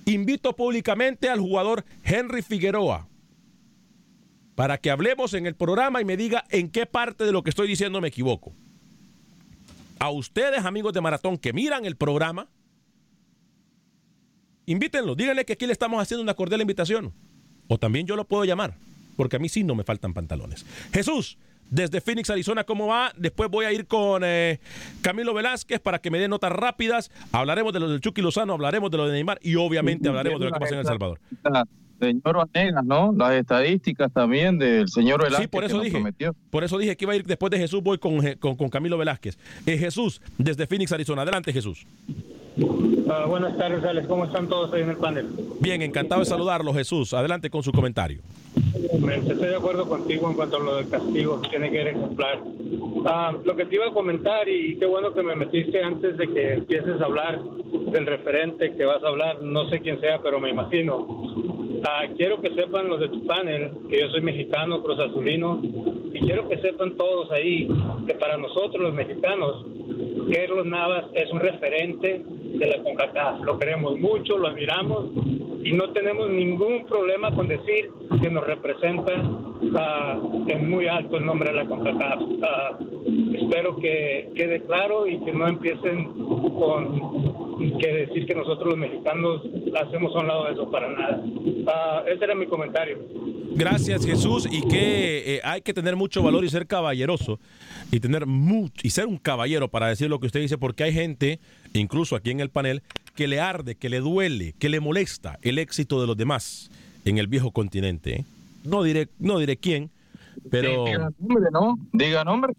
[0.05, 3.07] invito públicamente al jugador Henry Figueroa
[4.55, 7.49] para que hablemos en el programa y me diga en qué parte de lo que
[7.49, 8.53] estoy diciendo me equivoco.
[9.99, 12.47] A ustedes, amigos de Maratón, que miran el programa,
[14.65, 17.13] invítenlo, díganle que aquí le estamos haciendo una cordial invitación.
[17.67, 18.75] O también yo lo puedo llamar,
[19.17, 20.65] porque a mí sí no me faltan pantalones.
[20.93, 21.37] Jesús,
[21.69, 23.11] desde Phoenix, Arizona, ¿cómo va?
[23.17, 24.59] Después voy a ir con eh,
[25.01, 27.11] Camilo Velázquez para que me dé notas rápidas.
[27.31, 30.45] Hablaremos de lo del Chucky Lozano, hablaremos de lo de Neymar y obviamente hablaremos de
[30.47, 31.19] lo que pasa en El Salvador.
[31.99, 33.13] Señor Vanegas, ¿no?
[33.17, 35.95] Las estadísticas también del señor Velázquez Sí, por que eso nos dije.
[35.95, 36.35] prometió.
[36.49, 39.37] Por eso dije que iba a ir después de Jesús, voy con, con Camilo Velázquez.
[39.65, 41.21] Eh, Jesús, desde Phoenix, Arizona.
[41.21, 41.85] Adelante, Jesús.
[43.09, 44.07] Ah, buenas tardes, Alex.
[44.07, 45.27] ¿Cómo están todos ahí en el panel?
[45.59, 47.13] Bien, encantado de saludarlo, Jesús.
[47.13, 48.21] Adelante con su comentario.
[48.99, 52.39] Me- Estoy de acuerdo contigo en cuanto a lo del castigo que tiene que ejemplar.
[53.05, 56.27] Ah, lo que te iba a comentar, y qué bueno que me metiste antes de
[56.27, 57.39] que empieces a hablar
[57.91, 61.05] del referente que vas a hablar, no sé quién sea, pero me imagino.
[61.83, 65.61] Ah, quiero que sepan los de tu panel que yo soy mexicano, cruz azulino,
[66.13, 67.67] y quiero que sepan todos ahí
[68.07, 69.65] que para nosotros los mexicanos,
[70.33, 72.23] Carlos Navas es un referente
[72.57, 73.41] de la CONCACAF.
[73.41, 75.05] Lo queremos mucho, lo admiramos
[75.63, 77.89] y no tenemos ningún problema con decir
[78.21, 79.13] que nos representa
[79.75, 82.21] ah, en muy alto el nombre de la CONCACAF.
[82.43, 82.79] Ah,
[83.33, 87.35] espero que quede claro y que no empiecen con
[87.79, 89.41] que decir que nosotros los mexicanos
[89.81, 91.23] hacemos a un lado de eso para nada.
[91.67, 92.99] Ah, ese era mi comentario.
[93.55, 94.47] Gracias, Jesús.
[94.51, 97.39] Y que eh, hay que tener mucho valor y ser caballeroso.
[97.91, 100.93] Y tener mucho, y ser un caballero para decir lo que usted dice, porque hay
[100.93, 101.39] gente,
[101.79, 102.83] incluso aquí en el panel,
[103.15, 106.69] que le arde, que le duele, que le molesta el éxito de los demás
[107.05, 108.15] en el viejo continente.
[108.15, 108.25] ¿eh?
[108.63, 109.89] No diré, no diré quién,
[110.49, 110.85] pero.
[110.85, 111.79] Diga nombre, ¿no?
[111.93, 112.53] Diga nombre.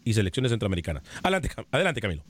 [0.04, 1.02] y selecciones centroamericanas.
[1.22, 2.24] Adelante, adelante Camilo.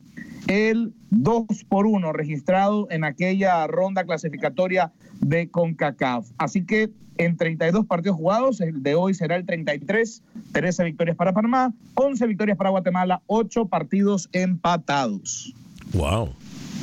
[0.47, 6.31] el 2 por 1 registrado en aquella ronda clasificatoria de CONCACAF.
[6.37, 10.21] Así que en 32 partidos jugados, el de hoy será el 33,
[10.51, 15.53] 13 victorias para Panamá, 11 victorias para Guatemala, 8 partidos empatados.
[15.93, 16.33] Wow.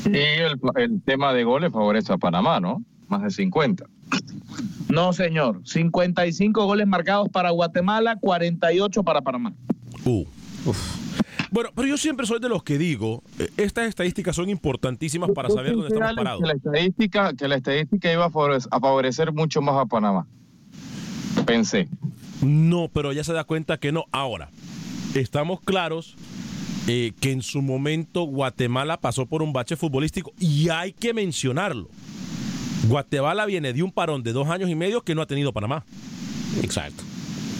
[0.06, 2.82] Y el, el tema de goles favorece a Panamá, ¿no?
[3.12, 3.84] Más de 50.
[4.88, 5.60] No, señor.
[5.64, 9.52] 55 goles marcados para Guatemala, 48 para Panamá.
[10.06, 10.24] Uh.
[11.50, 15.50] Bueno, pero yo siempre soy de los que digo, eh, estas estadísticas son importantísimas para
[15.50, 16.40] Yo saber dónde estamos parados.
[16.40, 20.26] Que la estadística, que la estadística iba a favorecer, a favorecer mucho más a Panamá.
[21.44, 21.88] Pensé.
[22.40, 24.06] No, pero ya se da cuenta que no.
[24.10, 24.48] Ahora,
[25.14, 26.16] estamos claros
[26.88, 31.90] eh, que en su momento Guatemala pasó por un bache futbolístico y hay que mencionarlo.
[32.88, 35.84] Guatemala viene de un parón de dos años y medio que no ha tenido Panamá.
[36.62, 37.02] Exacto.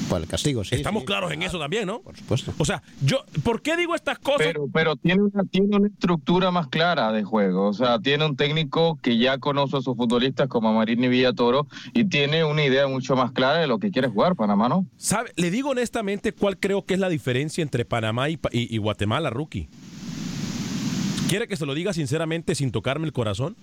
[0.09, 0.75] Por el castigo, sí.
[0.75, 1.07] Estamos sí.
[1.07, 2.01] claros en eso también, ¿no?
[2.01, 2.53] Por supuesto.
[2.59, 4.47] O sea, yo, ¿por qué digo estas cosas?
[4.49, 7.68] Pero, pero tiene, una, tiene una estructura más clara de juego.
[7.68, 12.05] O sea, tiene un técnico que ya conoce a sus futbolistas como Marini Villatoro y
[12.05, 14.85] tiene una idea mucho más clara de lo que quiere jugar Panamá, ¿no?
[14.99, 15.31] ¿Sabe?
[15.37, 18.79] Le digo honestamente cuál creo que es la diferencia entre Panamá y, Pa- y- y
[18.79, 19.68] Guatemala, rookie.
[21.29, 23.57] ¿Quiere que se lo diga sinceramente sin tocarme el corazón?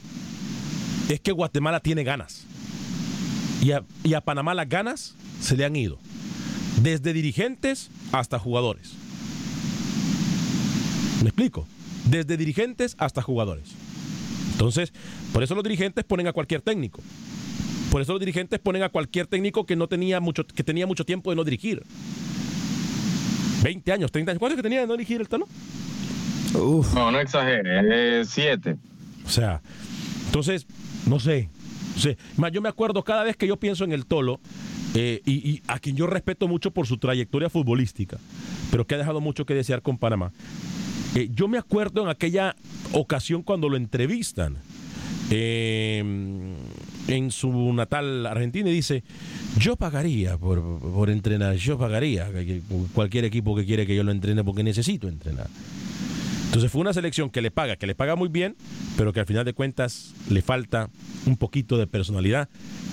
[1.09, 2.45] Es que Guatemala tiene ganas.
[3.61, 5.97] Y a, y a Panamá las ganas se le han ido.
[6.81, 8.93] Desde dirigentes hasta jugadores.
[11.21, 11.67] ¿Me explico?
[12.05, 13.73] Desde dirigentes hasta jugadores.
[14.53, 14.93] Entonces,
[15.33, 17.01] por eso los dirigentes ponen a cualquier técnico.
[17.91, 21.05] Por eso los dirigentes ponen a cualquier técnico que no tenía mucho, que tenía mucho
[21.05, 21.83] tiempo de no dirigir.
[23.63, 24.39] 20 años, 30 años.
[24.39, 25.47] ¿Cuántos que tenía de no dirigir el Tano?
[26.53, 28.77] No, no exagere, eh, siete.
[29.25, 29.61] O sea,
[30.25, 30.65] entonces,
[31.09, 31.49] no sé.
[31.97, 32.17] sé.
[32.37, 34.39] Más, yo me acuerdo cada vez que yo pienso en el Tolo,
[34.95, 38.17] eh, y, a quien yo respeto mucho por su trayectoria futbolística,
[38.71, 40.31] pero que ha dejado mucho que desear con Panamá.
[41.15, 42.55] Eh, yo me acuerdo en aquella
[42.93, 44.57] ocasión cuando lo entrevistan
[45.31, 46.03] eh,
[47.07, 49.03] en su natal Argentina y dice,
[49.57, 52.27] yo pagaría por, entrenar, yo pagaría
[52.93, 55.47] cualquier equipo que quiere que yo lo entrene porque necesito entrenar.
[56.49, 58.55] Entonces fue una selección que le paga, que le paga muy bien,
[58.97, 60.89] pero que al final de cuentas le falta
[61.27, 62.49] un poquito de personalidad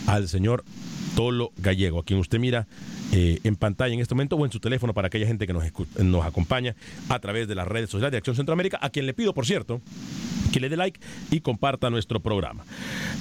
[0.06, 0.62] al señor
[1.16, 2.66] Tolo Gallego, a quien usted mira
[3.12, 5.64] eh, en pantalla en este momento o en su teléfono para aquella gente que nos,
[5.96, 6.76] nos acompaña
[7.08, 9.80] a través de las redes sociales de Acción Centroamérica, a quien le pido, por cierto,
[10.52, 11.00] que le dé like
[11.30, 12.62] y comparta nuestro programa.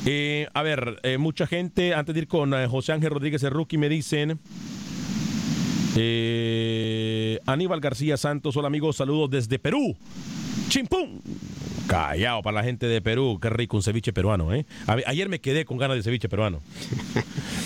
[0.05, 3.87] Eh, a ver, eh, mucha gente, antes de ir con José Ángel Rodríguez Rookie, me
[3.87, 4.37] dicen...
[5.97, 9.95] Eh, Aníbal García Santos, hola amigos, saludos desde Perú.
[10.69, 11.19] Chimpum.
[11.87, 14.65] Callado para la gente de Perú, qué rico un ceviche peruano, ¿eh?
[14.87, 16.59] A- ayer me quedé con ganas de ceviche peruano.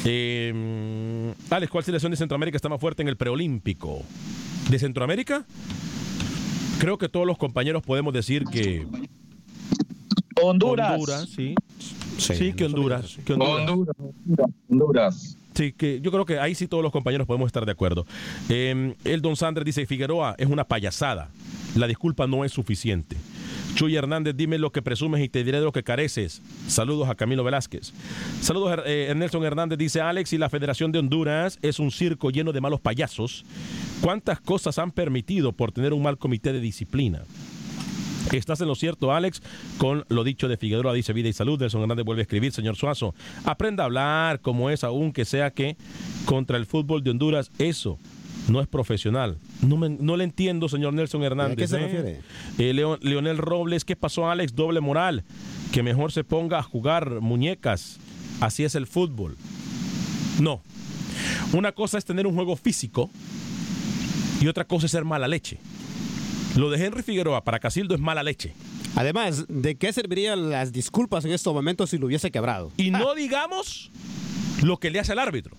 [0.06, 4.02] Eh, Alex, ¿cuál selección de Centroamérica está más fuerte en el preolímpico?
[4.70, 5.46] ¿De Centroamérica?
[6.80, 8.88] Creo que todos los compañeros podemos decir que
[10.42, 10.94] Honduras.
[10.94, 11.54] Honduras, sí.
[12.18, 13.18] Sí, que Honduras.
[13.26, 13.70] que Honduras.
[13.70, 13.96] Honduras.
[14.70, 15.38] Honduras.
[15.60, 18.06] Sí, que yo creo que ahí sí todos los compañeros podemos estar de acuerdo.
[18.48, 21.28] Eh, el Don Sanders dice, Figueroa es una payasada.
[21.76, 23.18] La disculpa no es suficiente.
[23.76, 26.42] Chuy Hernández, dime lo que presumes y te diré de lo que careces.
[26.68, 27.92] Saludos a Camilo Velázquez.
[28.40, 32.54] Saludos, eh, Nelson Hernández dice, Alex, y la Federación de Honduras es un circo lleno
[32.54, 33.44] de malos payasos.
[34.00, 37.24] ¿Cuántas cosas han permitido por tener un mal comité de disciplina?
[38.32, 39.42] Estás en lo cierto, Alex,
[39.78, 41.60] con lo dicho de Figueroa, dice Vida y Salud.
[41.60, 43.14] Nelson Hernández vuelve a escribir, señor Suazo.
[43.46, 45.78] Aprenda a hablar como es, aunque sea que
[46.26, 47.98] contra el fútbol de Honduras, eso
[48.48, 49.38] no es profesional.
[49.62, 51.58] No, me- no le entiendo, señor Nelson Hernández.
[51.58, 51.80] qué se ¿eh?
[51.82, 52.22] refiere?
[52.58, 54.56] Eh, Leo- Leonel Robles, ¿qué pasó, Alex?
[54.56, 55.24] Doble moral.
[55.72, 57.98] Que mejor se ponga a jugar muñecas.
[58.40, 59.36] Así es el fútbol.
[60.40, 60.62] No.
[61.54, 63.10] Una cosa es tener un juego físico
[64.42, 65.58] y otra cosa es ser mala leche.
[66.60, 68.54] Lo de Henry Figueroa para Casildo es mala leche.
[68.96, 72.70] Además, ¿de qué servirían las disculpas en estos momentos si lo hubiese quebrado?
[72.76, 73.90] Y no digamos
[74.62, 75.56] lo que le hace al árbitro.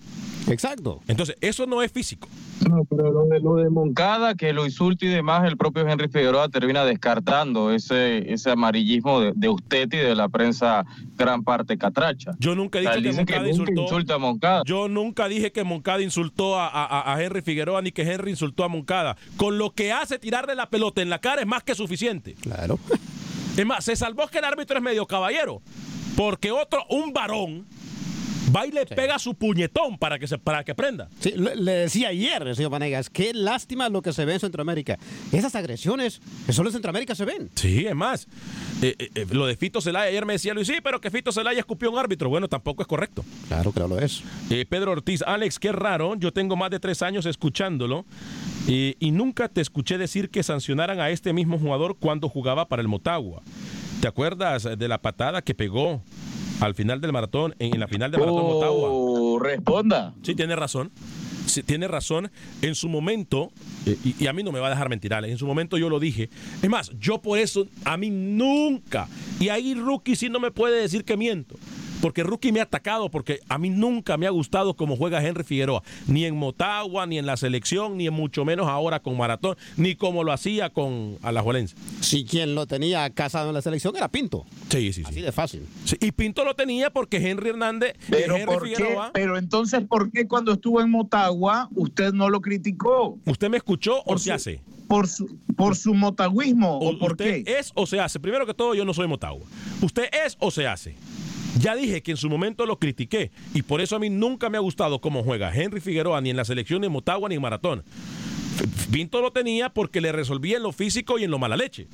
[0.47, 1.01] Exacto.
[1.07, 2.27] Entonces, eso no es físico.
[2.69, 6.07] No, pero lo de, lo de Moncada, que lo insulta y demás, el propio Henry
[6.07, 10.85] Figueroa termina descartando ese, ese amarillismo de, de usted y de la prensa
[11.17, 12.31] gran parte catracha.
[12.39, 13.81] Yo nunca he O sea, que Moncada nunca insultó.
[13.81, 14.63] insulta a Moncada.
[14.65, 18.63] Yo nunca dije que Moncada insultó a, a- a Henry Figueroa ni que Henry insultó
[18.63, 19.17] a Moncada.
[19.37, 22.35] Con lo que hace tirarle la pelota en la cara es más que suficiente.
[22.41, 22.79] Claro.
[23.57, 25.61] Es más, se salvó que el árbitro es medio caballero.
[26.15, 27.65] Porque otro, un varón,
[28.55, 31.09] va y le pega su puñetón para que, se, para que prenda.
[31.19, 34.97] Sí, le, decía ayer, señor Vanegas, qué lástima lo que se ve en Centroamérica.
[35.31, 37.49] Esas agresiones que solo en Centroamérica se ven.
[37.55, 38.27] Sí, es más.
[38.81, 41.31] eh, eh, eh, lo de Fito Zelaya, ayer me decía Luis, sí, pero que Fito
[41.31, 42.29] Zelaya escupió un árbitro.
[42.29, 43.23] Bueno, tampoco es correcto.
[43.47, 44.23] Claro, claro lo es.
[44.49, 46.15] Eh, Pedro Ortiz, Alex, qué raro.
[46.15, 48.05] Yo tengo más de tres años escuchándolo
[48.67, 52.87] y nunca te escuché decir que sancionaran a este mismo jugador cuando jugaba para el
[52.87, 53.41] Motagua.
[54.01, 56.01] ¿Te acuerdas de la patada que pegó
[56.61, 58.41] al final del maratón, en, en la final del maratón?
[58.41, 60.13] Oh, responda.
[60.21, 60.91] Sí, tiene razón.
[61.45, 62.31] Sí, tiene razón.
[62.61, 63.51] En su momento,
[63.85, 65.77] eh, y, y a mí no me va a dejar mentir, Alex, en su momento
[65.77, 66.29] yo lo dije.
[66.61, 69.07] Es más, yo por eso, a mí nunca,
[69.39, 71.55] y ahí Rookie sí no me puede decir que miento.
[72.01, 75.43] Porque Rookie me ha atacado, porque a mí nunca me ha gustado cómo juega Henry
[75.43, 75.83] Figueroa.
[76.07, 79.95] Ni en Motagua, ni en la selección, ni en mucho menos ahora con Maratón, ni
[79.95, 81.75] como lo hacía con Alajuelense.
[82.01, 84.45] Si quien lo tenía casado en la selección era Pinto.
[84.69, 85.03] Sí, sí, sí.
[85.05, 85.65] Así de fácil.
[85.85, 88.75] Sí, y Pinto lo tenía porque Henry Hernández, Pero, Henry ¿por qué?
[88.75, 89.11] Figueroa.
[89.13, 93.17] Pero entonces, ¿por qué cuando estuvo en Motagua usted no lo criticó?
[93.25, 94.61] ¿Usted me escuchó o se hace?
[94.87, 97.59] Por su, por su motagüismo o, por ¿Usted qué?
[97.59, 98.19] es o se hace?
[98.19, 99.45] Primero que todo, yo no soy Motagua.
[99.81, 100.95] ¿Usted es o se hace?
[101.59, 104.57] Ya dije que en su momento lo critiqué y por eso a mí nunca me
[104.57, 107.41] ha gustado cómo juega Henry Figueroa ni en la selección ni en Motagua ni en
[107.41, 107.83] Maratón.
[108.91, 111.87] Pinto lo tenía porque le resolvía en lo físico y en lo mala leche.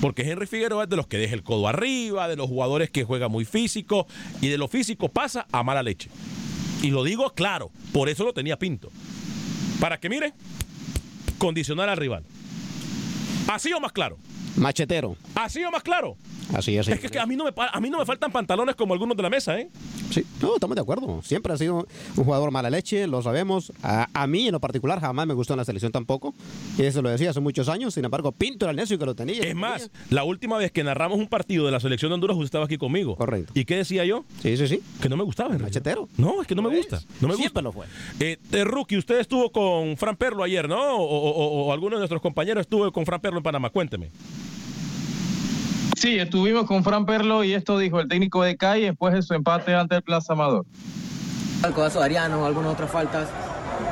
[0.00, 3.04] Porque Henry Figueroa es de los que deja el codo arriba, de los jugadores que
[3.04, 4.06] juega muy físico
[4.40, 6.10] y de lo físico pasa a mala leche.
[6.82, 8.90] Y lo digo claro, por eso lo tenía Pinto.
[9.80, 10.32] Para que mire,
[11.38, 12.24] condicionar al rival.
[13.48, 14.18] Así o más claro.
[14.56, 15.16] Machetero.
[15.34, 16.16] Así o más claro.
[16.52, 16.86] Así es.
[16.88, 19.16] Es que, que a, mí no me, a mí no me faltan pantalones como algunos
[19.16, 19.70] de la mesa, ¿eh?
[20.10, 21.22] Sí, no, estamos de acuerdo.
[21.22, 21.86] Siempre ha sido
[22.16, 23.72] un jugador mala leche, lo sabemos.
[23.82, 26.34] A, a mí en lo particular jamás me gustó en la selección tampoco.
[26.78, 27.94] Y eso lo decía hace muchos años.
[27.94, 29.42] Sin embargo, Pinto era el necio que lo tenía.
[29.42, 32.44] Es más, la última vez que narramos un partido de la selección de Honduras, usted
[32.46, 33.16] estaba aquí conmigo.
[33.16, 33.52] Correcto.
[33.56, 34.24] ¿Y qué decía yo?
[34.42, 34.80] Sí, sí, sí.
[35.00, 35.56] Que no me gustaba.
[35.58, 36.08] Machetero.
[36.18, 37.00] No, es que no me gusta.
[37.20, 37.62] No me Siempre gusta.
[37.62, 37.86] lo fue.
[38.20, 40.96] Eh, Rookie, usted estuvo con Fran Perlo ayer, ¿no?
[40.98, 43.70] O, o- o- o alguno de nuestros compañeros estuvo con Fran Perlo en Panamá.
[43.70, 44.10] Cuénteme.
[46.04, 49.32] Sí, estuvimos con Fran Perlo y esto dijo el técnico de CAI después de su
[49.32, 50.66] empate ante el Plaza Amador.
[51.64, 53.26] El codazo de Ariano, algunas otras faltas,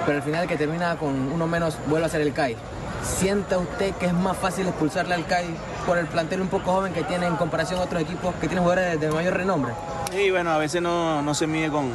[0.04, 2.54] pero al final que termina con uno menos vuelve a ser el CAI.
[3.02, 5.46] ¿Sienta usted que es más fácil expulsarle al CAI
[5.86, 8.62] por el plantel un poco joven que tiene en comparación a otros equipos que tienen
[8.62, 9.72] jugadores de, de mayor renombre?
[10.10, 11.92] Sí, bueno, a veces no, no se mide con,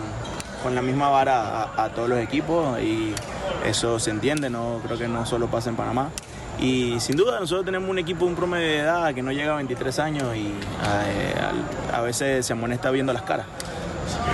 [0.64, 3.14] con la misma vara a, a, todos los equipos y
[3.68, 6.10] eso se entiende, no creo que no solo pasa en Panamá.
[6.60, 9.56] Y sin duda nosotros tenemos un equipo, un promedio de edad que no llega a
[9.58, 10.54] 23 años y
[10.84, 13.46] a, a, veces se amonesta viendo las caras.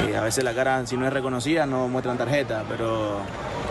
[0.09, 3.17] Y a veces la cara, si no es reconocida, no muestran tarjeta, pero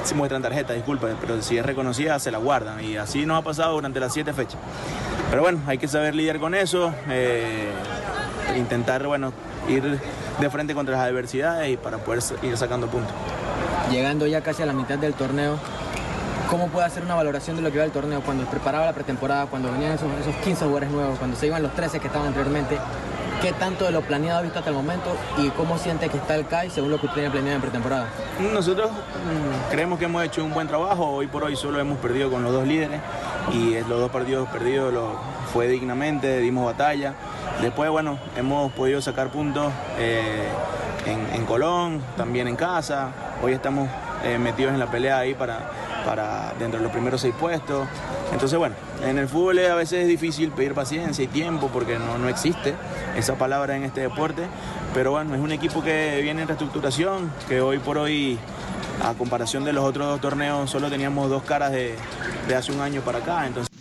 [0.05, 2.85] sí muestran tarjeta, disculpa, pero si es reconocida, se la guardan.
[2.85, 4.59] Y así nos ha pasado durante las siete fechas.
[5.31, 7.71] Pero bueno, hay que saber lidiar con eso, eh,
[8.57, 9.33] intentar, bueno,
[9.69, 9.99] ir
[10.41, 13.15] de frente contra las adversidades y para poder ir sacando puntos.
[13.91, 15.59] Llegando ya casi a la mitad del torneo,
[16.53, 18.21] ¿cómo puede hacer una valoración de lo que va el torneo?
[18.21, 21.73] Cuando preparaba la pretemporada, cuando venían esos, esos 15 jugadores nuevos, cuando se iban los
[21.73, 22.77] 13 que estaban anteriormente,
[23.41, 26.35] ¿qué tanto de lo planeado ha visto hasta el momento y cómo siente que está
[26.35, 28.07] el CAI según lo que usted tiene planeado en pretemporada?
[28.53, 32.31] Nosotros mmm, creemos que hemos hecho un buen trabajo, hoy por hoy solo hemos perdido
[32.31, 33.01] con los dos líderes
[33.51, 34.93] y los dos partidos perdidos
[35.55, 37.15] fue dignamente, dimos batalla.
[37.63, 40.49] Después, bueno, hemos podido sacar puntos eh,
[41.07, 43.09] en, en, Colón, también en casa.
[43.43, 43.89] Hoy estamos
[44.23, 45.61] eh, metidos en la pelea ahí para,
[46.05, 47.87] para dentro de los primeros seis puestos.
[48.33, 48.75] Entonces, bueno,
[49.05, 52.75] en el fútbol a veces es difícil pedir paciencia y tiempo porque no, no existe
[53.17, 54.43] esa palabra en este deporte.
[54.95, 58.39] Pero bueno, es un equipo que viene en reestructuración, que hoy por hoy,
[59.03, 61.95] a comparación de los otros dos torneos, solo teníamos dos caras de,
[62.47, 63.47] de hace un año para acá.
[63.47, 63.72] Entonces,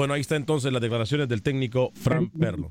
[0.00, 2.70] bueno, ahí está entonces las declaraciones del técnico Fran Perlo.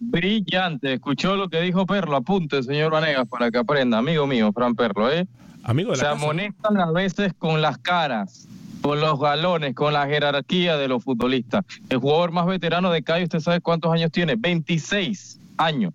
[0.00, 4.74] Brillante, escuchó lo que dijo Perlo, apunte, señor Vanegas, para que aprenda, amigo mío, Fran
[4.74, 5.24] Perlo, ¿eh?
[5.62, 6.24] Amigo de la Se casa.
[6.24, 8.48] amonestan a veces con las caras,
[8.82, 11.64] con los galones, con la jerarquía de los futbolistas.
[11.90, 14.34] El jugador más veterano de CAI, ¿usted sabe cuántos años tiene?
[14.34, 15.94] 26 años.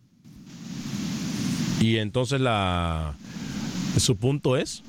[1.82, 3.16] Y entonces la
[3.98, 4.82] su punto es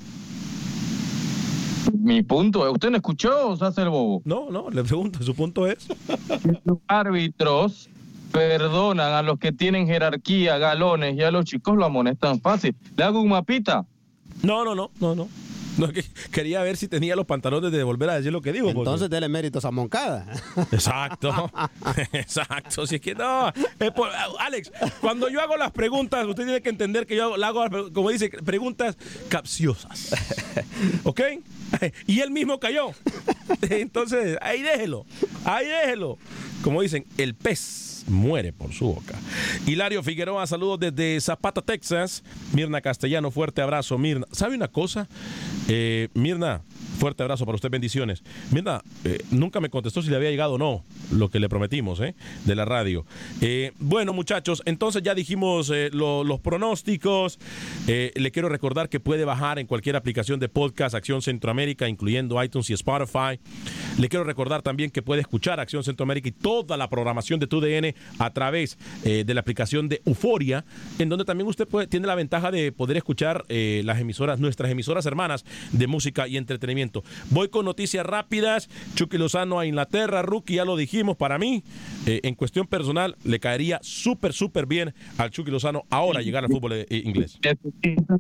[1.99, 4.23] mi punto, ¿usted no escuchó o se hace el bobo?
[4.25, 5.87] No, no, le pregunto, su punto es.
[6.65, 7.89] Los árbitros
[8.31, 12.75] perdonan a los que tienen jerarquía, galones, y a los chicos lo amonestan fácil.
[12.97, 13.85] ¿Le hago un mapita?
[14.43, 15.29] No, no, no, no, no.
[15.79, 18.69] No, que quería ver si tenía los pantalones de volver a decir lo que digo.
[18.69, 19.15] Entonces porque...
[19.15, 20.27] dele méritos a Moncada.
[20.73, 21.51] Exacto,
[22.13, 22.87] exacto.
[22.87, 23.53] Si es que no.
[23.95, 24.11] Por,
[24.41, 28.29] Alex, cuando yo hago las preguntas, usted tiene que entender que yo hago, como dice,
[28.45, 28.97] preguntas
[29.29, 30.13] capciosas.
[31.05, 31.21] ¿Ok?
[32.07, 32.93] Y él mismo cayó.
[33.71, 35.07] Entonces, ahí déjelo.
[35.45, 36.19] Ahí déjelo.
[36.63, 39.19] Como dicen, el pez muere por su boca.
[39.67, 42.23] Hilario Figueroa, saludos desde Zapata, Texas.
[42.53, 43.99] Mirna Castellano, fuerte abrazo.
[43.99, 45.09] Mirna, ¿sabe una cosa?
[45.69, 46.63] Eh, Mirna,
[47.01, 48.23] fuerte abrazo para usted, bendiciones.
[48.53, 52.01] Mirna, eh, nunca me contestó si le había llegado o no lo que le prometimos
[52.01, 53.07] eh, de la radio.
[53.41, 57.39] Eh, bueno, muchachos, entonces ya dijimos eh, lo, los pronósticos.
[57.87, 62.71] Le quiero recordar que puede bajar en cualquier aplicación de podcast Acción Centroamérica, incluyendo iTunes
[62.71, 63.41] y Spotify.
[63.99, 67.95] Le quiero recordar también que puede escuchar Acción Centroamérica y toda la programación de TUDN
[68.19, 70.65] a través de la aplicación de Euforia,
[70.99, 75.45] en donde también usted tiene la ventaja de poder escuchar las emisoras, nuestras emisoras hermanas
[75.73, 76.90] de música y entretenimiento.
[77.31, 78.69] Voy con noticias rápidas.
[78.95, 81.17] Chucky Lozano a Inglaterra, rookie, ya lo dijimos.
[81.17, 81.63] Para mí,
[82.07, 86.51] eh, en cuestión personal, le caería súper, súper bien al Chucky Lozano ahora llegar al
[86.51, 87.39] fútbol inglés.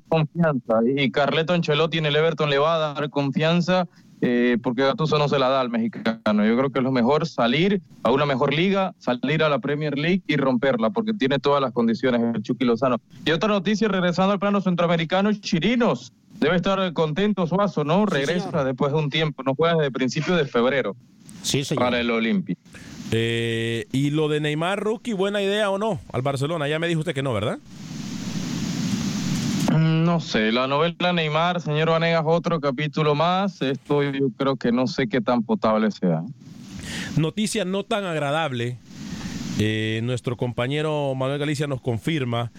[0.08, 0.80] Confianza.
[0.96, 3.88] Y Carleto Ancelotti en el Everton le va a dar confianza
[4.20, 6.44] eh, porque Gattuso no se la da al mexicano.
[6.44, 9.98] Yo creo que es lo mejor salir a una mejor liga, salir a la Premier
[9.98, 13.00] League y romperla, porque tiene todas las condiciones el Chucky Lozano.
[13.24, 16.12] Y otra noticia, regresando al plano centroamericano, Chirinos.
[16.38, 18.06] Debe estar contento Suazo, ¿no?
[18.06, 20.96] Regresa sí, después de un tiempo, no juega desde principios de febrero
[21.42, 21.84] sí, señor.
[21.84, 22.56] para el Olimpia.
[23.12, 26.68] Eh, y lo de Neymar, rookie, buena idea o no al Barcelona.
[26.68, 27.58] Ya me dijo usted que no, ¿verdad?
[29.68, 33.62] No sé, la novela Neymar, señor Vanegas, otro capítulo más.
[33.62, 36.22] Esto yo creo que no sé qué tan potable sea.
[37.16, 38.78] Noticia no tan agradable.
[39.58, 42.50] Eh, nuestro compañero Manuel Galicia nos confirma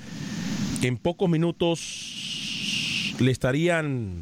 [0.82, 4.22] que en pocos minutos le estarían,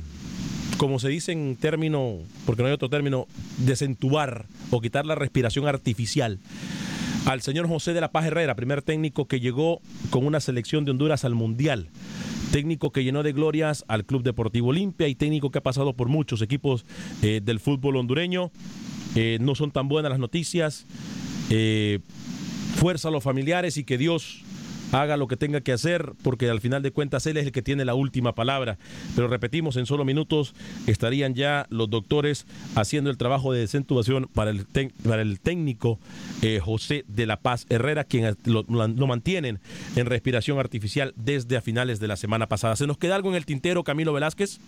[0.78, 3.28] como se dice en término, porque no hay otro término,
[3.58, 6.40] desentubar o quitar la respiración artificial
[7.30, 10.92] al señor José de la Paz Herrera, primer técnico que llegó con una selección de
[10.92, 11.92] Honduras al Mundial
[12.52, 16.08] técnico que llenó de glorias al Club Deportivo Olimpia y técnico que ha pasado por
[16.08, 16.84] muchos equipos
[17.22, 18.52] eh, del fútbol hondureño.
[19.16, 20.88] Eh, no son tan buenas las noticias.
[21.52, 22.00] Eh,
[22.78, 24.42] fuerza a los familiares y que Dios
[24.92, 27.62] haga lo que tenga que hacer, porque al final de cuentas él es el que
[27.62, 28.78] tiene la última palabra.
[29.16, 30.54] Pero repetimos, en solo minutos
[30.88, 36.00] estarían ya los doctores haciendo el trabajo de desentubación para el, técnico
[36.42, 39.60] eh, José de la Paz Herrera, quien lo, lo, mantienen
[39.96, 42.76] en respiración artificial desde a finales de la semana pasada.
[42.76, 44.60] ¿Se nos queda algo en el tintero, Camilo Velázquez?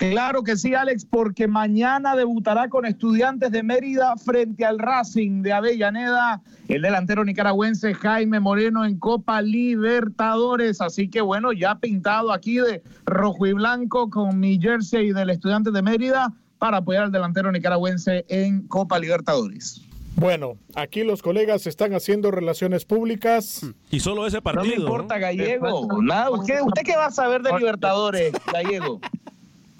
[0.00, 5.52] Claro que sí, Alex, porque mañana debutará con Estudiantes de Mérida frente al Racing de
[5.52, 10.80] Avellaneda, el delantero nicaragüense Jaime Moreno en Copa Libertadores.
[10.80, 15.74] Así que bueno, ya pintado aquí de rojo y blanco con mi jersey del Estudiantes
[15.74, 19.82] de Mérida para apoyar al delantero nicaragüense en Copa Libertadores.
[20.16, 23.66] Bueno, aquí los colegas están haciendo relaciones públicas.
[23.90, 24.64] Y solo ese partido.
[24.64, 26.00] No me importa, Gallego.
[26.00, 28.98] Nada, ¿usted, ¿Usted qué va a saber de Libertadores, Gallego?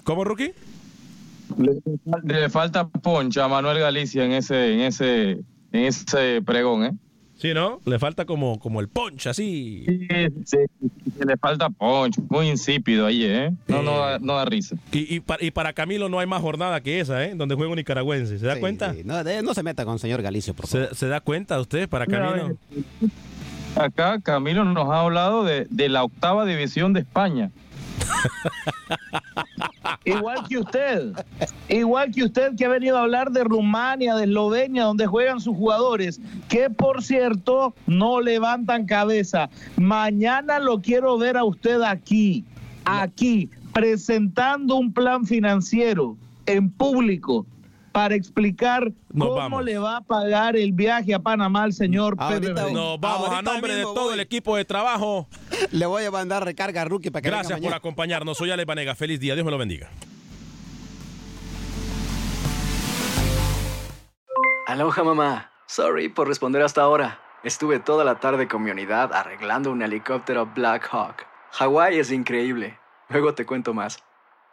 [0.03, 0.53] ¿Cómo, Rookie?
[2.23, 5.31] Le, falta poncha a Manuel Galicia en ese, en ese,
[5.71, 6.91] en ese pregón, ¿eh?
[7.41, 7.81] Sí, ¿no?
[7.85, 9.83] Le falta como, como el poncha, así.
[9.87, 10.07] Sí,
[10.45, 10.57] sí,
[11.25, 13.51] le falta poncho, muy insípido ahí, ¿eh?
[13.67, 14.75] No, no, da, no da risa.
[14.91, 17.33] Y, y, para, y, para, Camilo no hay más jornada que esa, ¿eh?
[17.35, 18.93] Donde juega un nicaragüense, ¿se da sí, cuenta?
[18.93, 19.01] Sí.
[19.03, 20.89] No, de, no, se meta con el señor Galicio, por favor.
[20.89, 22.57] ¿Se, ¿Se, da cuenta usted para Camilo?
[23.75, 27.49] Acá Camilo nos ha hablado de, de la octava división de España.
[30.05, 31.13] igual que usted,
[31.69, 35.55] igual que usted que ha venido a hablar de Rumania, de Eslovenia, donde juegan sus
[35.55, 36.19] jugadores,
[36.49, 39.49] que por cierto no levantan cabeza.
[39.77, 42.45] Mañana lo quiero ver a usted aquí,
[42.85, 47.45] aquí, presentando un plan financiero en público
[47.91, 49.65] para explicar Nos cómo vamos.
[49.65, 52.53] le va a pagar el viaje a Panamá al señor Pepe.
[52.53, 55.27] Nos vamos a nombre de todo el equipo de trabajo.
[55.71, 58.37] Le voy a mandar recarga a Rookie para que Gracias venga por acompañarnos.
[58.37, 58.95] Soy Ale Banega.
[58.95, 59.33] Feliz día.
[59.35, 59.89] Dios me lo bendiga.
[64.67, 65.51] Aloha mamá.
[65.67, 67.19] Sorry por responder hasta ahora.
[67.43, 71.25] Estuve toda la tarde con mi unidad arreglando un helicóptero Black Hawk.
[71.51, 72.77] Hawái es increíble.
[73.09, 73.99] Luego te cuento más.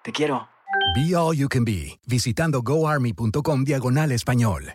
[0.02, 0.48] Te quiero.
[0.94, 4.74] Be All You Can Be, visitando goarmy.com diagonal español.